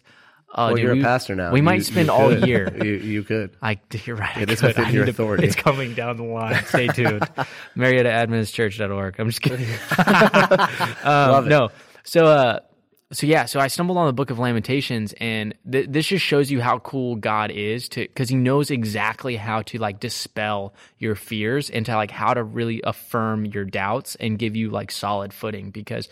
uh, 0.53 0.67
well, 0.67 0.75
dude, 0.75 0.83
you're 0.83 0.93
we, 0.93 1.01
a 1.01 1.03
pastor 1.03 1.35
now. 1.35 1.51
We 1.51 1.59
might 1.59 1.79
you 1.79 1.81
spend 1.81 2.09
all 2.09 2.33
year. 2.33 2.73
You, 2.83 2.93
you 2.93 3.23
could. 3.23 3.57
I, 3.61 3.77
you're 4.05 4.15
right. 4.15 4.37
It 4.37 4.49
is 4.49 4.61
within 4.61 4.85
I 4.85 4.89
your 4.91 5.05
need 5.05 5.17
to- 5.17 5.33
It's 5.33 5.55
coming 5.55 5.95
down 5.95 6.15
the 6.15 6.23
line. 6.23 6.63
Stay 6.67 6.87
tuned. 6.93 7.27
MariettaAdventistChurch.org. 7.75 9.19
I'm 9.19 9.27
just 9.27 9.41
kidding. 9.41 9.67
Love 9.97 11.03
um, 11.03 11.45
it. 11.45 11.49
no. 11.49 11.71
So, 12.05 12.25
uh, 12.25 12.59
so 13.13 13.27
yeah, 13.27 13.45
so 13.45 13.59
I 13.59 13.67
stumbled 13.67 13.97
on 13.97 14.07
the 14.07 14.13
Book 14.13 14.29
of 14.29 14.39
Lamentations, 14.39 15.13
and 15.19 15.53
th- 15.69 15.87
this 15.89 16.07
just 16.07 16.25
shows 16.25 16.51
you 16.51 16.61
how 16.61 16.79
cool 16.79 17.15
God 17.15 17.51
is 17.51 17.87
to 17.89 18.01
because 18.01 18.29
He 18.29 18.35
knows 18.35 18.71
exactly 18.71 19.35
how 19.35 19.61
to 19.63 19.77
like 19.77 19.99
dispel 19.99 20.73
your 20.97 21.15
fears 21.15 21.69
and 21.69 21.85
to 21.85 21.95
like 21.95 22.11
how 22.11 22.33
to 22.33 22.43
really 22.43 22.81
affirm 22.83 23.45
your 23.45 23.65
doubts 23.65 24.15
and 24.15 24.39
give 24.39 24.55
you 24.55 24.69
like 24.69 24.91
solid 24.91 25.33
footing. 25.33 25.71
Because 25.71 26.09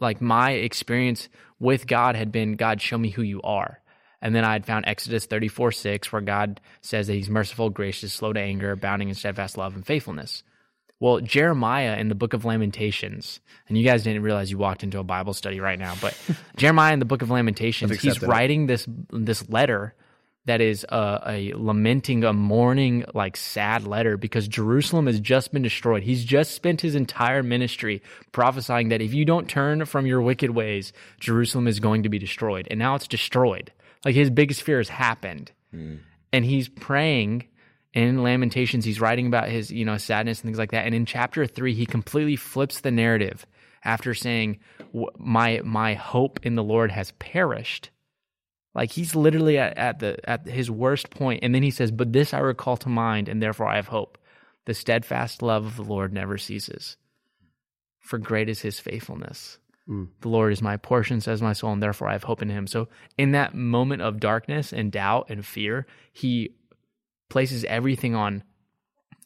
like 0.00 0.20
my 0.20 0.52
experience 0.52 1.28
with 1.58 1.86
God 1.86 2.16
had 2.16 2.30
been, 2.30 2.56
God, 2.56 2.80
show 2.80 2.98
me 2.98 3.10
who 3.10 3.22
you 3.22 3.40
are. 3.42 3.80
And 4.20 4.34
then 4.34 4.44
I 4.44 4.52
had 4.54 4.64
found 4.64 4.86
Exodus 4.86 5.26
34 5.26 5.72
6, 5.72 6.12
where 6.12 6.22
God 6.22 6.60
says 6.80 7.08
that 7.08 7.14
he's 7.14 7.28
merciful, 7.28 7.70
gracious, 7.70 8.12
slow 8.12 8.32
to 8.32 8.40
anger, 8.40 8.72
abounding 8.72 9.08
in 9.08 9.14
steadfast 9.14 9.58
love 9.58 9.74
and 9.74 9.86
faithfulness. 9.86 10.42
Well, 11.00 11.20
Jeremiah 11.20 11.96
in 11.96 12.08
the 12.08 12.14
book 12.14 12.32
of 12.32 12.44
Lamentations, 12.44 13.40
and 13.68 13.76
you 13.76 13.84
guys 13.84 14.04
didn't 14.04 14.22
realize 14.22 14.50
you 14.50 14.58
walked 14.58 14.82
into 14.82 14.98
a 14.98 15.04
Bible 15.04 15.34
study 15.34 15.60
right 15.60 15.78
now, 15.78 15.94
but 16.00 16.16
Jeremiah 16.56 16.92
in 16.92 16.98
the 16.98 17.04
book 17.04 17.22
of 17.22 17.30
Lamentations, 17.30 17.90
he's 18.00 18.22
writing 18.22 18.66
this 18.66 18.86
this 19.10 19.48
letter 19.48 19.94
that 20.46 20.60
is 20.60 20.84
a, 20.90 21.22
a 21.26 21.52
lamenting, 21.54 22.22
a 22.22 22.32
mourning, 22.32 23.04
like 23.14 23.36
sad 23.36 23.86
letter 23.86 24.16
because 24.16 24.46
Jerusalem 24.46 25.06
has 25.06 25.18
just 25.18 25.52
been 25.52 25.62
destroyed. 25.62 26.02
He's 26.02 26.24
just 26.24 26.52
spent 26.52 26.82
his 26.82 26.94
entire 26.94 27.42
ministry 27.42 28.02
prophesying 28.32 28.90
that 28.90 29.00
if 29.00 29.14
you 29.14 29.24
don't 29.24 29.48
turn 29.48 29.84
from 29.86 30.06
your 30.06 30.20
wicked 30.20 30.50
ways, 30.50 30.92
Jerusalem 31.18 31.66
is 31.66 31.80
going 31.80 32.02
to 32.02 32.10
be 32.10 32.18
destroyed. 32.18 32.68
And 32.70 32.78
now 32.78 32.94
it's 32.94 33.08
destroyed. 33.08 33.72
Like 34.04 34.14
his 34.14 34.28
biggest 34.30 34.62
fear 34.62 34.78
has 34.78 34.90
happened. 34.90 35.50
And 36.32 36.44
he's 36.44 36.68
praying 36.68 37.46
in 37.94 38.22
Lamentations. 38.22 38.84
He's 38.84 39.00
writing 39.00 39.26
about 39.26 39.48
his, 39.48 39.70
you 39.70 39.84
know, 39.84 39.96
sadness 39.96 40.40
and 40.40 40.48
things 40.48 40.58
like 40.58 40.72
that. 40.72 40.84
And 40.84 40.94
in 40.94 41.06
chapter 41.06 41.46
three, 41.46 41.74
he 41.74 41.86
completely 41.86 42.36
flips 42.36 42.80
the 42.80 42.90
narrative 42.90 43.46
after 43.84 44.12
saying, 44.14 44.58
"My 45.16 45.60
my 45.64 45.94
hope 45.94 46.40
in 46.42 46.56
the 46.56 46.64
Lord 46.64 46.90
has 46.90 47.12
perished." 47.12 47.90
Like 48.74 48.90
he's 48.90 49.14
literally 49.14 49.56
at, 49.58 49.78
at 49.78 50.00
the 50.00 50.28
at 50.28 50.46
his 50.46 50.70
worst 50.70 51.10
point, 51.10 51.40
and 51.42 51.54
then 51.54 51.62
he 51.62 51.70
says, 51.70 51.92
"But 51.92 52.12
this 52.12 52.34
I 52.34 52.40
recall 52.40 52.76
to 52.78 52.88
mind, 52.88 53.28
and 53.28 53.40
therefore 53.40 53.68
I 53.68 53.76
have 53.76 53.88
hope. 53.88 54.18
The 54.66 54.74
steadfast 54.74 55.42
love 55.42 55.64
of 55.64 55.76
the 55.76 55.84
Lord 55.84 56.12
never 56.12 56.38
ceases, 56.38 56.96
for 58.00 58.18
great 58.18 58.48
is 58.48 58.62
His 58.62 58.80
faithfulness. 58.80 59.58
Mm. 59.86 60.08
The 60.22 60.28
Lord 60.30 60.52
is 60.52 60.62
my 60.62 60.78
portion," 60.78 61.20
says 61.20 61.42
my 61.42 61.52
soul, 61.52 61.72
and 61.72 61.82
therefore 61.82 62.08
I 62.08 62.14
have 62.14 62.24
hope 62.24 62.40
in 62.42 62.48
Him. 62.48 62.66
So, 62.66 62.88
in 63.18 63.32
that 63.32 63.54
moment 63.54 64.00
of 64.02 64.18
darkness 64.18 64.72
and 64.72 64.90
doubt 64.90 65.26
and 65.28 65.44
fear, 65.44 65.86
he 66.12 66.54
places 67.28 67.64
everything 67.64 68.14
on 68.14 68.42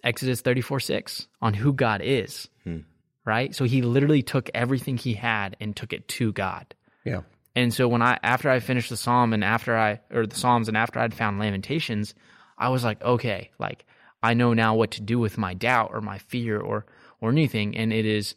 Exodus 0.04 0.40
thirty 0.40 0.60
four 0.60 0.80
six 0.80 1.26
on 1.42 1.54
who 1.54 1.72
God 1.72 2.00
is. 2.02 2.48
Hmm. 2.64 2.80
Right, 3.24 3.54
so 3.54 3.64
he 3.64 3.82
literally 3.82 4.22
took 4.22 4.48
everything 4.54 4.96
he 4.96 5.12
had 5.12 5.54
and 5.60 5.76
took 5.76 5.92
it 5.92 6.08
to 6.08 6.32
God. 6.32 6.74
Yeah. 7.04 7.22
And 7.54 7.74
so 7.74 7.88
when 7.88 8.02
I 8.02 8.18
after 8.22 8.48
I 8.48 8.60
finished 8.60 8.88
the 8.88 8.96
psalm 8.96 9.32
and 9.32 9.44
after 9.44 9.76
I 9.76 10.00
or 10.10 10.26
the 10.26 10.36
psalms 10.36 10.68
and 10.68 10.76
after 10.76 10.98
I'd 11.00 11.12
found 11.12 11.38
lamentations, 11.38 12.14
I 12.56 12.68
was 12.68 12.84
like, 12.84 13.02
okay, 13.02 13.50
like 13.58 13.84
I 14.22 14.34
know 14.34 14.54
now 14.54 14.74
what 14.74 14.92
to 14.92 15.02
do 15.02 15.18
with 15.18 15.38
my 15.38 15.54
doubt 15.54 15.90
or 15.92 16.00
my 16.00 16.18
fear 16.18 16.60
or 16.60 16.86
or 17.20 17.30
anything, 17.30 17.76
and 17.76 17.92
it 17.92 18.06
is 18.06 18.34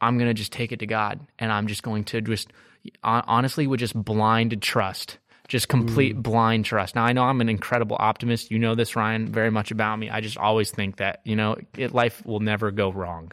I'm 0.00 0.18
gonna 0.18 0.34
just 0.34 0.52
take 0.52 0.70
it 0.70 0.80
to 0.80 0.86
God, 0.86 1.20
and 1.38 1.50
I'm 1.50 1.66
just 1.66 1.82
going 1.82 2.04
to 2.04 2.20
just 2.20 2.52
honestly 3.02 3.66
with 3.66 3.80
just 3.80 3.94
blind 3.94 4.60
trust, 4.62 5.18
just 5.48 5.68
complete 5.68 6.22
blind 6.22 6.66
trust. 6.66 6.94
Now 6.94 7.04
I 7.04 7.12
know 7.12 7.24
I'm 7.24 7.40
an 7.40 7.48
incredible 7.48 7.96
optimist. 7.98 8.50
You 8.50 8.58
know 8.58 8.74
this, 8.74 8.94
Ryan, 8.94 9.26
very 9.32 9.50
much 9.50 9.70
about 9.70 9.98
me. 9.98 10.10
I 10.10 10.20
just 10.20 10.36
always 10.36 10.70
think 10.70 10.98
that 10.98 11.20
you 11.24 11.34
know 11.34 11.56
it, 11.76 11.94
life 11.94 12.24
will 12.24 12.40
never 12.40 12.70
go 12.70 12.92
wrong. 12.92 13.32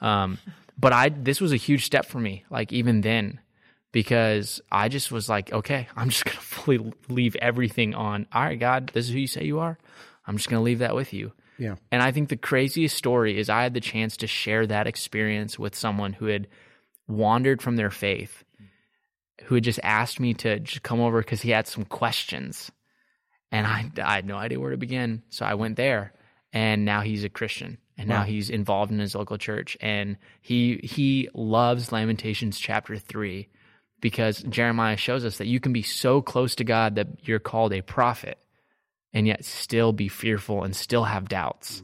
Um, 0.00 0.38
but 0.78 0.92
I 0.92 1.08
this 1.08 1.40
was 1.40 1.52
a 1.52 1.56
huge 1.56 1.84
step 1.86 2.06
for 2.06 2.20
me. 2.20 2.44
Like 2.50 2.72
even 2.72 3.00
then, 3.00 3.40
because 3.90 4.60
I 4.70 4.88
just 4.88 5.10
was 5.10 5.28
like, 5.28 5.52
okay, 5.52 5.88
I'm 5.96 6.10
just 6.10 6.26
gonna 6.26 6.38
fully 6.38 6.92
leave 7.08 7.34
everything 7.36 7.94
on. 7.94 8.26
All 8.32 8.42
right, 8.42 8.60
God, 8.60 8.90
this 8.92 9.06
is 9.06 9.12
who 9.12 9.20
you 9.20 9.26
say 9.26 9.44
you 9.44 9.58
are. 9.58 9.78
I'm 10.26 10.36
just 10.36 10.50
gonna 10.50 10.62
leave 10.62 10.80
that 10.80 10.94
with 10.94 11.14
you. 11.14 11.32
Yeah. 11.58 11.76
And 11.90 12.02
I 12.02 12.12
think 12.12 12.28
the 12.28 12.36
craziest 12.36 12.94
story 12.94 13.38
is 13.38 13.48
I 13.48 13.62
had 13.62 13.72
the 13.72 13.80
chance 13.80 14.18
to 14.18 14.26
share 14.26 14.66
that 14.66 14.86
experience 14.86 15.58
with 15.58 15.74
someone 15.74 16.12
who 16.12 16.26
had 16.26 16.48
wandered 17.08 17.62
from 17.62 17.76
their 17.76 17.90
faith, 17.90 18.44
who 19.44 19.54
had 19.56 19.64
just 19.64 19.80
asked 19.82 20.18
me 20.20 20.34
to 20.34 20.58
just 20.60 20.82
come 20.82 21.00
over 21.00 21.20
because 21.20 21.42
he 21.42 21.50
had 21.50 21.66
some 21.66 21.84
questions. 21.84 22.70
And 23.52 23.66
I, 23.66 23.90
I 24.02 24.14
had 24.16 24.26
no 24.26 24.36
idea 24.36 24.58
where 24.58 24.72
to 24.72 24.76
begin. 24.76 25.22
So 25.28 25.46
I 25.46 25.54
went 25.54 25.76
there, 25.76 26.12
and 26.52 26.84
now 26.84 27.00
he's 27.02 27.24
a 27.24 27.28
Christian. 27.28 27.78
And 27.98 28.08
now 28.10 28.24
he's 28.24 28.50
involved 28.50 28.92
in 28.92 28.98
his 28.98 29.14
local 29.14 29.38
church. 29.38 29.76
And 29.80 30.18
he 30.42 30.80
he 30.82 31.30
loves 31.32 31.92
Lamentations 31.92 32.58
chapter 32.58 32.98
three 32.98 33.48
because 34.02 34.42
Jeremiah 34.42 34.98
shows 34.98 35.24
us 35.24 35.38
that 35.38 35.46
you 35.46 35.60
can 35.60 35.72
be 35.72 35.80
so 35.82 36.20
close 36.20 36.54
to 36.56 36.64
God 36.64 36.96
that 36.96 37.26
you're 37.26 37.38
called 37.38 37.72
a 37.72 37.80
prophet 37.80 38.38
and 39.14 39.26
yet 39.26 39.46
still 39.46 39.94
be 39.94 40.08
fearful 40.08 40.62
and 40.62 40.76
still 40.76 41.04
have 41.04 41.30
doubts. 41.30 41.82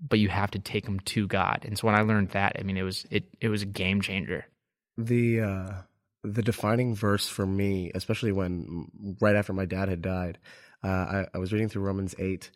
But 0.00 0.18
you 0.18 0.28
have 0.28 0.50
to 0.52 0.58
take 0.58 0.86
them 0.86 0.98
to 1.00 1.28
God. 1.28 1.60
And 1.64 1.78
so 1.78 1.86
when 1.86 1.94
I 1.94 2.00
learned 2.02 2.30
that, 2.30 2.56
I 2.58 2.64
mean, 2.64 2.76
it 2.76 2.82
was 2.82 3.06
it 3.10 3.24
it 3.40 3.48
was 3.48 3.62
a 3.62 3.66
game 3.66 4.00
changer. 4.00 4.46
the 4.98 5.40
uh, 5.40 5.72
the 6.24 6.42
defining 6.42 6.94
verse 6.94 7.28
for 7.28 7.46
me, 7.46 7.92
especially 7.94 8.32
when 8.32 8.90
right 9.20 9.36
after 9.36 9.52
my 9.52 9.66
dad 9.66 9.88
had 9.88 10.02
died, 10.02 10.38
uh, 10.82 10.88
I, 10.88 11.26
I 11.34 11.38
was 11.38 11.52
reading 11.52 11.68
through 11.68 11.82
Romans 11.82 12.14
eight, 12.18 12.50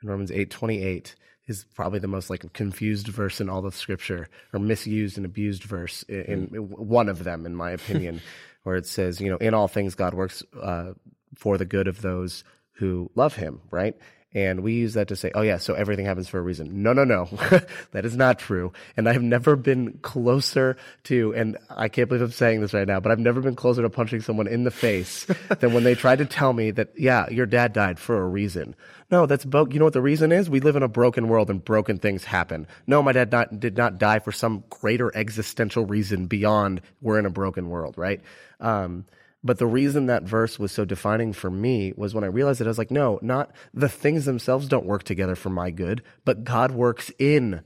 and 0.00 0.10
Romans 0.10 0.32
eight 0.32 0.50
twenty 0.50 0.82
eight 0.82 1.14
is 1.46 1.64
probably 1.74 1.98
the 1.98 2.08
most 2.08 2.30
like 2.30 2.50
confused 2.52 3.08
verse 3.08 3.40
in 3.40 3.50
all 3.50 3.64
of 3.66 3.76
Scripture, 3.76 4.28
or 4.52 4.58
misused 4.58 5.16
and 5.16 5.26
abused 5.26 5.64
verse 5.64 6.02
in, 6.04 6.50
in 6.52 6.62
one 6.68 7.08
of 7.08 7.24
them, 7.24 7.44
in 7.44 7.54
my 7.54 7.70
opinion, 7.70 8.20
where 8.62 8.76
it 8.76 8.86
says, 8.86 9.20
you 9.20 9.30
know, 9.30 9.36
in 9.36 9.52
all 9.54 9.68
things 9.68 9.94
God 9.94 10.14
works 10.14 10.42
uh, 10.60 10.92
for 11.36 11.58
the 11.58 11.64
good 11.64 11.88
of 11.88 12.00
those 12.00 12.42
who 12.72 13.10
love 13.14 13.36
Him, 13.36 13.60
right? 13.70 13.96
And 14.32 14.62
we 14.62 14.74
use 14.74 14.94
that 14.94 15.08
to 15.08 15.16
say, 15.16 15.32
oh, 15.34 15.42
yeah, 15.42 15.58
so 15.58 15.74
everything 15.74 16.06
happens 16.06 16.28
for 16.28 16.38
a 16.38 16.42
reason. 16.42 16.84
No, 16.84 16.92
no, 16.92 17.02
no. 17.02 17.24
that 17.90 18.04
is 18.04 18.16
not 18.16 18.38
true. 18.38 18.72
And 18.96 19.08
I've 19.08 19.22
never 19.22 19.56
been 19.56 19.98
closer 20.02 20.76
to, 21.04 21.34
and 21.34 21.58
I 21.68 21.88
can't 21.88 22.08
believe 22.08 22.22
I'm 22.22 22.30
saying 22.30 22.60
this 22.60 22.72
right 22.72 22.86
now, 22.86 23.00
but 23.00 23.10
I've 23.10 23.18
never 23.18 23.40
been 23.40 23.56
closer 23.56 23.82
to 23.82 23.90
punching 23.90 24.20
someone 24.20 24.46
in 24.46 24.62
the 24.62 24.70
face 24.70 25.26
than 25.58 25.72
when 25.72 25.82
they 25.82 25.96
tried 25.96 26.18
to 26.18 26.26
tell 26.26 26.52
me 26.52 26.70
that, 26.70 26.90
yeah, 26.96 27.28
your 27.28 27.46
dad 27.46 27.72
died 27.72 27.98
for 27.98 28.22
a 28.22 28.28
reason. 28.28 28.76
No, 29.10 29.26
that's, 29.26 29.44
bo- 29.44 29.66
you 29.68 29.80
know 29.80 29.86
what 29.86 29.94
the 29.94 30.00
reason 30.00 30.30
is? 30.30 30.48
We 30.48 30.60
live 30.60 30.76
in 30.76 30.84
a 30.84 30.88
broken 30.88 31.26
world 31.26 31.50
and 31.50 31.64
broken 31.64 31.98
things 31.98 32.22
happen. 32.22 32.68
No, 32.86 33.02
my 33.02 33.10
dad 33.10 33.32
not, 33.32 33.58
did 33.58 33.76
not 33.76 33.98
die 33.98 34.20
for 34.20 34.30
some 34.30 34.62
greater 34.70 35.14
existential 35.16 35.84
reason 35.86 36.28
beyond 36.28 36.82
we're 37.00 37.18
in 37.18 37.26
a 37.26 37.30
broken 37.30 37.68
world, 37.68 37.98
right? 37.98 38.20
Um, 38.60 39.06
but 39.42 39.58
the 39.58 39.66
reason 39.66 40.06
that 40.06 40.24
verse 40.24 40.58
was 40.58 40.72
so 40.72 40.84
defining 40.84 41.32
for 41.32 41.50
me 41.50 41.92
was 41.96 42.14
when 42.14 42.24
I 42.24 42.28
realized 42.28 42.60
it, 42.60 42.66
I 42.66 42.68
was 42.68 42.78
like, 42.78 42.90
no, 42.90 43.18
not 43.22 43.52
the 43.72 43.88
things 43.88 44.24
themselves 44.24 44.68
don't 44.68 44.86
work 44.86 45.02
together 45.02 45.34
for 45.34 45.50
my 45.50 45.70
good, 45.70 46.02
but 46.24 46.44
God 46.44 46.72
works 46.72 47.10
in 47.18 47.62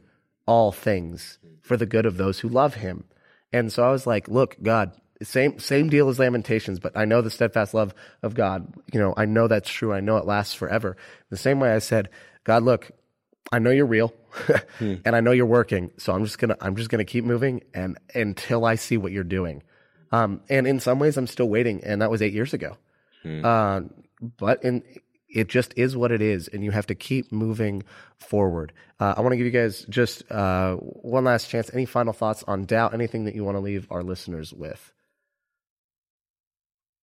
all 0.47 0.73
things 0.73 1.39
for 1.63 1.77
the 1.77 1.87
good 1.87 2.07
of 2.07 2.17
those 2.17 2.41
who 2.41 2.49
love 2.49 2.75
him. 2.75 3.05
And 3.53 3.73
so 3.73 3.85
I 3.85 3.91
was 3.91 4.07
like, 4.07 4.29
look, 4.29 4.57
God, 4.63 4.93
same 5.23 5.59
same 5.59 5.89
deal 5.89 6.09
as 6.09 6.19
Lamentations, 6.19 6.79
but 6.79 6.97
I 6.97 7.05
know 7.05 7.23
the 7.23 7.31
steadfast 7.31 7.75
love 7.75 7.95
of 8.23 8.35
God. 8.35 8.73
You 8.93 9.01
know, 9.01 9.15
I 9.17 9.25
know 9.25 9.49
that's 9.49 9.71
true. 9.71 9.93
I 9.93 10.01
know 10.01 10.17
it 10.17 10.27
lasts 10.27 10.55
forever. 10.55 10.97
The 11.31 11.37
same 11.37 11.61
way 11.61 11.73
I 11.73 11.79
said, 11.79 12.11
God, 12.45 12.63
look, 12.63 12.91
I 13.53 13.59
know 13.59 13.71
you're 13.71 13.87
real 13.87 14.09
hmm. 14.79 14.97
and 15.05 15.17
I 15.17 15.21
know 15.21 15.31
you're 15.33 15.47
working. 15.47 15.91
So 15.99 16.13
I'm 16.13 16.25
just 16.25 16.39
gonna 16.39 16.57
I'm 16.61 16.77
just 16.77 16.91
gonna 16.91 17.05
keep 17.05 17.25
moving 17.25 17.63
and 17.73 17.99
until 18.15 18.65
I 18.65 18.75
see 18.75 18.97
what 18.97 19.13
you're 19.13 19.25
doing. 19.25 19.63
Um, 20.15 20.41
and 20.49 20.67
in 20.67 20.81
some 20.81 20.99
ways, 20.99 21.17
I'm 21.17 21.27
still 21.27 21.49
waiting, 21.49 21.83
and 21.85 22.03
that 22.03 22.11
was 22.11 22.23
eight 22.23 22.33
years 22.33 22.55
ago. 22.55 22.77
Uh, 23.25 23.81
but 24.37 24.63
in, 24.65 24.83
it 25.29 25.49
just 25.49 25.75
is 25.77 25.97
what 25.97 26.13
it 26.13 26.23
is, 26.23 26.47
and 26.49 26.63
you 26.63 26.71
have 26.71 26.87
to 26.87 26.95
keep 26.95 27.33
moving 27.33 27.83
forward. 28.19 28.73
Uh, 29.01 29.15
I 29.17 29.23
want 29.23 29.33
to 29.33 29.37
give 29.37 29.47
you 29.47 29.53
guys 29.53 29.85
just 29.89 30.31
uh, 30.31 30.77
one 30.77 31.25
last 31.25 31.49
chance. 31.49 31.71
Any 31.73 31.87
final 31.87 32.13
thoughts 32.13 32.45
on 32.47 32.65
doubt? 32.65 32.95
Anything 32.95 33.25
that 33.25 33.35
you 33.35 33.45
want 33.45 33.57
to 33.57 33.61
leave 33.61 33.89
our 33.91 34.03
listeners 34.03 34.53
with? 34.53 34.93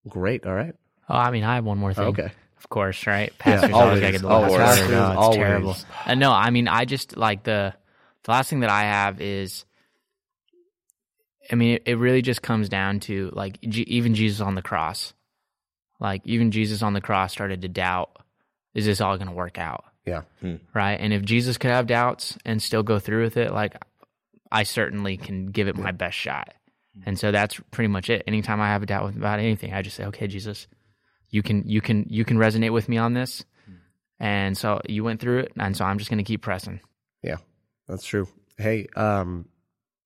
Great. 0.08 0.46
All 0.46 0.54
right. 0.54 0.76
Oh, 1.10 1.16
I 1.16 1.32
mean, 1.32 1.44
I 1.44 1.56
have 1.56 1.66
one 1.66 1.78
more 1.78 1.94
thing. 1.94 2.06
Okay. 2.06 2.32
Of 2.58 2.70
course, 2.70 3.08
right? 3.08 3.38
Pastors 3.40 3.72
always, 3.74 3.84
always, 3.84 4.00
gotta 4.00 4.12
get 4.14 4.22
the 4.22 4.28
always. 4.30 4.52
last 4.54 4.78
Pastors 4.78 4.90
word. 4.90 4.98
Oh, 4.98 5.12
it's 5.12 5.18
always. 5.18 5.38
terrible. 5.38 5.76
Uh, 6.06 6.16
no, 6.16 6.32
I 6.32 6.50
mean, 6.52 6.68
I 6.68 6.86
just 6.86 7.18
like 7.18 7.44
the 7.44 7.74
the 8.24 8.32
last 8.32 8.50
thing 8.50 8.60
that 8.60 8.70
I 8.70 8.84
have 8.84 9.20
is, 9.20 9.66
I 11.52 11.56
mean, 11.56 11.76
it, 11.76 11.84
it 11.86 11.98
really 11.98 12.22
just 12.22 12.42
comes 12.42 12.70
down 12.70 13.00
to 13.02 13.32
like 13.34 13.60
G- 13.62 13.84
even 13.84 14.16
Jesus 14.16 14.42
on 14.42 14.56
the 14.56 14.62
cross, 14.62 15.14
like 16.00 16.22
even 16.26 16.52
Jesus 16.52 16.82
on 16.82 16.94
the 16.94 17.02
cross 17.02 17.32
started 17.32 17.62
to 17.62 17.68
doubt, 17.68 18.18
is 18.74 18.86
this 18.86 19.02
all 19.02 19.18
going 19.18 19.28
to 19.28 19.34
work 19.34 19.58
out? 19.58 19.86
Yeah. 20.06 20.22
right? 20.74 21.00
And 21.00 21.14
if 21.14 21.22
Jesus 21.24 21.58
could 21.58 21.72
have 21.72 21.86
doubts 21.88 22.38
and 22.46 22.62
still 22.62 22.84
go 22.84 22.98
through 23.00 23.24
with 23.24 23.38
it, 23.38 23.52
like 23.52 23.76
I 24.52 24.64
certainly 24.64 25.18
can 25.18 25.48
give 25.48 25.68
it 25.68 25.78
my 25.78 25.92
best 25.92 26.18
shot. 26.18 26.54
And 27.06 27.18
so 27.18 27.32
that's 27.32 27.60
pretty 27.72 27.88
much 27.88 28.10
it. 28.10 28.24
Anytime 28.28 28.60
I 28.60 28.68
have 28.68 28.84
a 28.84 28.86
doubt 28.86 29.16
about 29.16 29.40
anything, 29.40 29.74
I 29.74 29.82
just 29.82 29.96
say, 29.96 30.06
"Okay, 30.06 30.28
Jesus, 30.28 30.68
you 31.30 31.42
can 31.42 31.64
you 31.66 31.80
can 31.80 32.06
you 32.10 32.26
can 32.26 32.38
resonate 32.38 32.74
with 32.74 32.90
me 32.90 32.98
on 32.98 33.14
this." 33.14 33.46
And 34.20 34.58
so 34.58 34.82
you 34.88 35.04
went 35.04 35.22
through 35.22 35.40
it, 35.40 35.54
and 35.58 35.76
so 35.76 35.86
I'm 35.86 35.98
just 35.98 36.10
going 36.10 36.18
to 36.18 36.24
keep 36.24 36.42
pressing. 36.42 36.82
Yeah, 37.24 37.38
that's 37.88 38.06
true. 38.06 38.28
Hey, 38.58 38.88
um, 38.96 39.46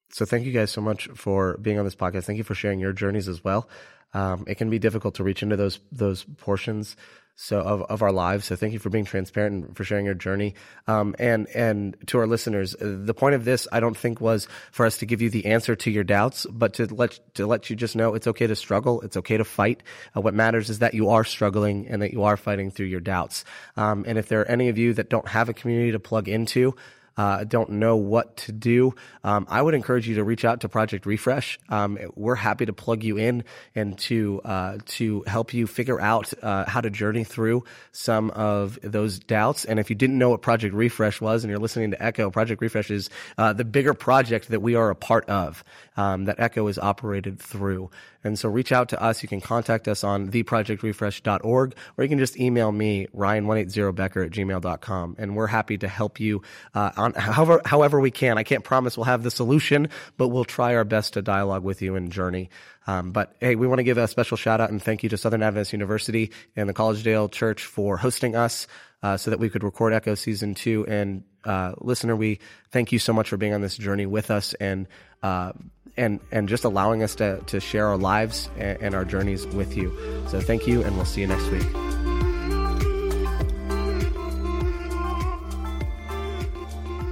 so 0.09 0.25
thank 0.25 0.45
you 0.45 0.51
guys 0.51 0.71
so 0.71 0.81
much 0.81 1.07
for 1.15 1.57
being 1.57 1.79
on 1.79 1.85
this 1.85 1.95
podcast. 1.95 2.23
Thank 2.23 2.37
you 2.37 2.43
for 2.43 2.55
sharing 2.55 2.79
your 2.79 2.93
journeys 2.93 3.27
as 3.27 3.43
well. 3.43 3.69
Um, 4.13 4.45
it 4.47 4.55
can 4.55 4.69
be 4.69 4.79
difficult 4.79 5.15
to 5.15 5.23
reach 5.23 5.43
into 5.43 5.57
those 5.57 5.79
those 5.91 6.23
portions 6.37 6.95
so 7.35 7.59
of, 7.59 7.81
of 7.83 8.01
our 8.01 8.11
lives. 8.11 8.45
So 8.45 8.55
thank 8.55 8.73
you 8.73 8.79
for 8.79 8.89
being 8.89 9.03
transparent 9.03 9.65
and 9.65 9.77
for 9.77 9.83
sharing 9.83 10.05
your 10.05 10.15
journey. 10.15 10.55
Um, 10.87 11.15
and 11.19 11.47
and 11.49 11.97
to 12.07 12.19
our 12.19 12.27
listeners, 12.27 12.75
uh, 12.75 12.97
the 13.03 13.13
point 13.13 13.35
of 13.35 13.43
this, 13.43 13.67
I 13.71 13.81
don't 13.81 13.97
think, 13.97 14.21
was 14.21 14.47
for 14.71 14.85
us 14.85 14.97
to 14.99 15.05
give 15.05 15.21
you 15.21 15.29
the 15.29 15.47
answer 15.47 15.75
to 15.75 15.91
your 15.91 16.03
doubts, 16.03 16.45
but 16.49 16.75
to 16.75 16.85
let 16.85 17.19
to 17.35 17.45
let 17.45 17.69
you 17.69 17.75
just 17.75 17.95
know 17.95 18.13
it's 18.13 18.27
okay 18.27 18.47
to 18.47 18.55
struggle. 18.55 19.01
It's 19.01 19.17
okay 19.17 19.37
to 19.37 19.45
fight. 19.45 19.83
Uh, 20.15 20.21
what 20.21 20.33
matters 20.33 20.69
is 20.69 20.79
that 20.79 20.93
you 20.93 21.09
are 21.09 21.23
struggling 21.23 21.87
and 21.87 22.01
that 22.01 22.13
you 22.13 22.23
are 22.23 22.37
fighting 22.37 22.71
through 22.71 22.87
your 22.87 23.01
doubts. 23.01 23.43
Um, 23.75 24.05
and 24.07 24.17
if 24.17 24.29
there 24.29 24.41
are 24.41 24.49
any 24.49 24.69
of 24.69 24.77
you 24.77 24.93
that 24.93 25.09
don't 25.09 25.27
have 25.27 25.49
a 25.49 25.53
community 25.53 25.91
to 25.91 25.99
plug 25.99 26.29
into, 26.29 26.75
uh, 27.17 27.43
don't 27.43 27.71
know 27.71 27.95
what 27.95 28.37
to 28.37 28.51
do, 28.51 28.93
um, 29.23 29.47
I 29.49 29.61
would 29.61 29.73
encourage 29.73 30.07
you 30.07 30.15
to 30.15 30.23
reach 30.23 30.45
out 30.45 30.61
to 30.61 30.69
Project 30.69 31.05
Refresh. 31.05 31.59
Um, 31.69 31.97
we're 32.15 32.35
happy 32.35 32.65
to 32.65 32.73
plug 32.73 33.03
you 33.03 33.17
in 33.17 33.43
and 33.73 33.97
to 33.99 34.41
uh, 34.43 34.77
to 34.85 35.23
help 35.27 35.53
you 35.53 35.67
figure 35.67 35.99
out 35.99 36.33
uh, 36.41 36.65
how 36.65 36.81
to 36.81 36.89
journey 36.89 37.23
through 37.23 37.63
some 37.91 38.31
of 38.31 38.79
those 38.81 39.19
doubts. 39.19 39.65
And 39.65 39.79
if 39.79 39.89
you 39.89 39.95
didn't 39.95 40.17
know 40.17 40.29
what 40.29 40.41
Project 40.41 40.75
Refresh 40.75 41.21
was, 41.21 41.43
and 41.43 41.51
you're 41.51 41.59
listening 41.59 41.91
to 41.91 42.03
Echo, 42.03 42.29
Project 42.29 42.61
Refresh 42.61 42.91
is 42.91 43.09
uh, 43.37 43.53
the 43.53 43.65
bigger 43.65 43.93
project 43.93 44.49
that 44.49 44.61
we 44.61 44.75
are 44.75 44.89
a 44.89 44.95
part 44.95 45.29
of 45.29 45.63
um, 45.97 46.25
that 46.25 46.39
Echo 46.39 46.67
is 46.67 46.77
operated 46.77 47.39
through. 47.39 47.89
And 48.25 48.37
so 48.37 48.49
reach 48.49 48.71
out 48.71 48.89
to 48.89 49.01
us. 49.01 49.21
You 49.21 49.29
can 49.29 49.39
contact 49.39 49.87
us 49.87 50.03
on 50.03 50.29
theprojectrefresh.org 50.29 51.75
or 51.97 52.03
you 52.03 52.09
can 52.09 52.17
just 52.17 52.37
email 52.37 52.71
me, 52.71 53.07
ryan180becker 53.15 54.25
at 54.25 54.31
gmail.com. 54.31 55.15
And 55.19 55.35
we're 55.35 55.47
happy 55.47 55.77
to 55.77 55.87
help 55.87 56.19
you 56.19 56.41
uh, 56.73 56.91
on 56.97 57.13
however, 57.15 57.61
however 57.63 57.99
we 57.99 58.11
can. 58.11 58.37
I 58.37 58.43
can't 58.43 58.63
promise 58.63 58.97
we'll 58.97 59.05
have 59.05 59.23
the 59.23 59.31
solution, 59.31 59.89
but 60.17 60.29
we'll 60.29 60.43
try 60.43 60.75
our 60.75 60.83
best 60.83 61.13
to 61.13 61.21
dialogue 61.21 61.63
with 61.63 61.81
you 61.83 61.95
and 61.95 62.11
journey. 62.11 62.49
Um, 62.87 63.11
but 63.11 63.35
hey, 63.39 63.55
we 63.55 63.67
want 63.67 63.79
to 63.79 63.83
give 63.83 63.97
a 63.97 64.07
special 64.07 64.37
shout 64.37 64.59
out 64.59 64.71
and 64.71 64.81
thank 64.81 65.03
you 65.03 65.09
to 65.09 65.17
Southern 65.17 65.43
Adventist 65.43 65.73
University 65.73 66.31
and 66.55 66.67
the 66.67 66.73
Collegedale 66.73 67.31
Church 67.31 67.63
for 67.65 67.97
hosting 67.97 68.35
us 68.35 68.67
uh, 69.03 69.17
so 69.17 69.29
that 69.29 69.39
we 69.39 69.49
could 69.49 69.63
record 69.63 69.93
Echo 69.93 70.15
Season 70.15 70.55
2. 70.55 70.87
And 70.87 71.23
uh, 71.43 71.73
listener, 71.77 72.15
we 72.15 72.39
thank 72.71 72.91
you 72.91 72.97
so 72.97 73.13
much 73.13 73.29
for 73.29 73.37
being 73.37 73.53
on 73.53 73.61
this 73.61 73.77
journey 73.77 74.07
with 74.07 74.31
us 74.31 74.55
and 74.55 74.87
uh, 75.21 75.53
and 75.97 76.19
and 76.31 76.49
just 76.49 76.63
allowing 76.63 77.03
us 77.03 77.15
to 77.15 77.39
to 77.47 77.59
share 77.59 77.87
our 77.87 77.97
lives 77.97 78.49
and, 78.57 78.81
and 78.81 78.95
our 78.95 79.05
journeys 79.05 79.45
with 79.47 79.75
you. 79.77 79.95
So 80.29 80.41
thank 80.41 80.67
you, 80.67 80.83
and 80.83 80.95
we'll 80.95 81.05
see 81.05 81.21
you 81.21 81.27
next 81.27 81.49
week. 81.49 81.65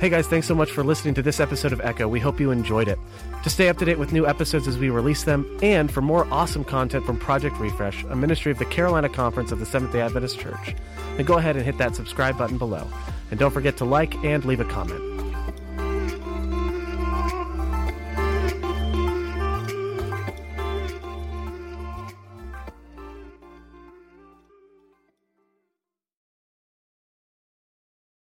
Hey 0.03 0.09
guys, 0.09 0.27
thanks 0.27 0.47
so 0.47 0.53
much 0.53 0.69
for 0.69 0.83
listening 0.83 1.13
to 1.13 1.21
this 1.21 1.39
episode 1.39 1.71
of 1.71 1.79
Echo. 1.79 2.09
We 2.09 2.19
hope 2.19 2.37
you 2.37 2.51
enjoyed 2.51 2.89
it. 2.89 2.99
To 3.43 3.49
stay 3.49 3.69
up 3.69 3.77
to 3.77 3.85
date 3.85 3.97
with 3.97 4.11
new 4.11 4.27
episodes 4.27 4.67
as 4.67 4.77
we 4.77 4.89
release 4.89 5.23
them, 5.23 5.45
and 5.61 5.89
for 5.89 6.01
more 6.01 6.27
awesome 6.29 6.65
content 6.65 7.05
from 7.05 7.17
Project 7.17 7.57
Refresh, 7.57 8.03
a 8.03 8.15
ministry 8.15 8.51
of 8.51 8.59
the 8.59 8.65
Carolina 8.65 9.07
Conference 9.07 9.53
of 9.53 9.59
the 9.59 9.65
Seventh 9.65 9.93
day 9.93 10.01
Adventist 10.01 10.39
Church, 10.39 10.75
then 11.15 11.25
go 11.25 11.37
ahead 11.37 11.55
and 11.55 11.63
hit 11.63 11.77
that 11.77 11.95
subscribe 11.95 12.37
button 12.37 12.57
below. 12.57 12.85
And 13.31 13.39
don't 13.39 13.51
forget 13.51 13.77
to 13.77 13.85
like 13.85 14.13
and 14.25 14.43
leave 14.43 14.59
a 14.59 14.65
comment. 14.65 15.12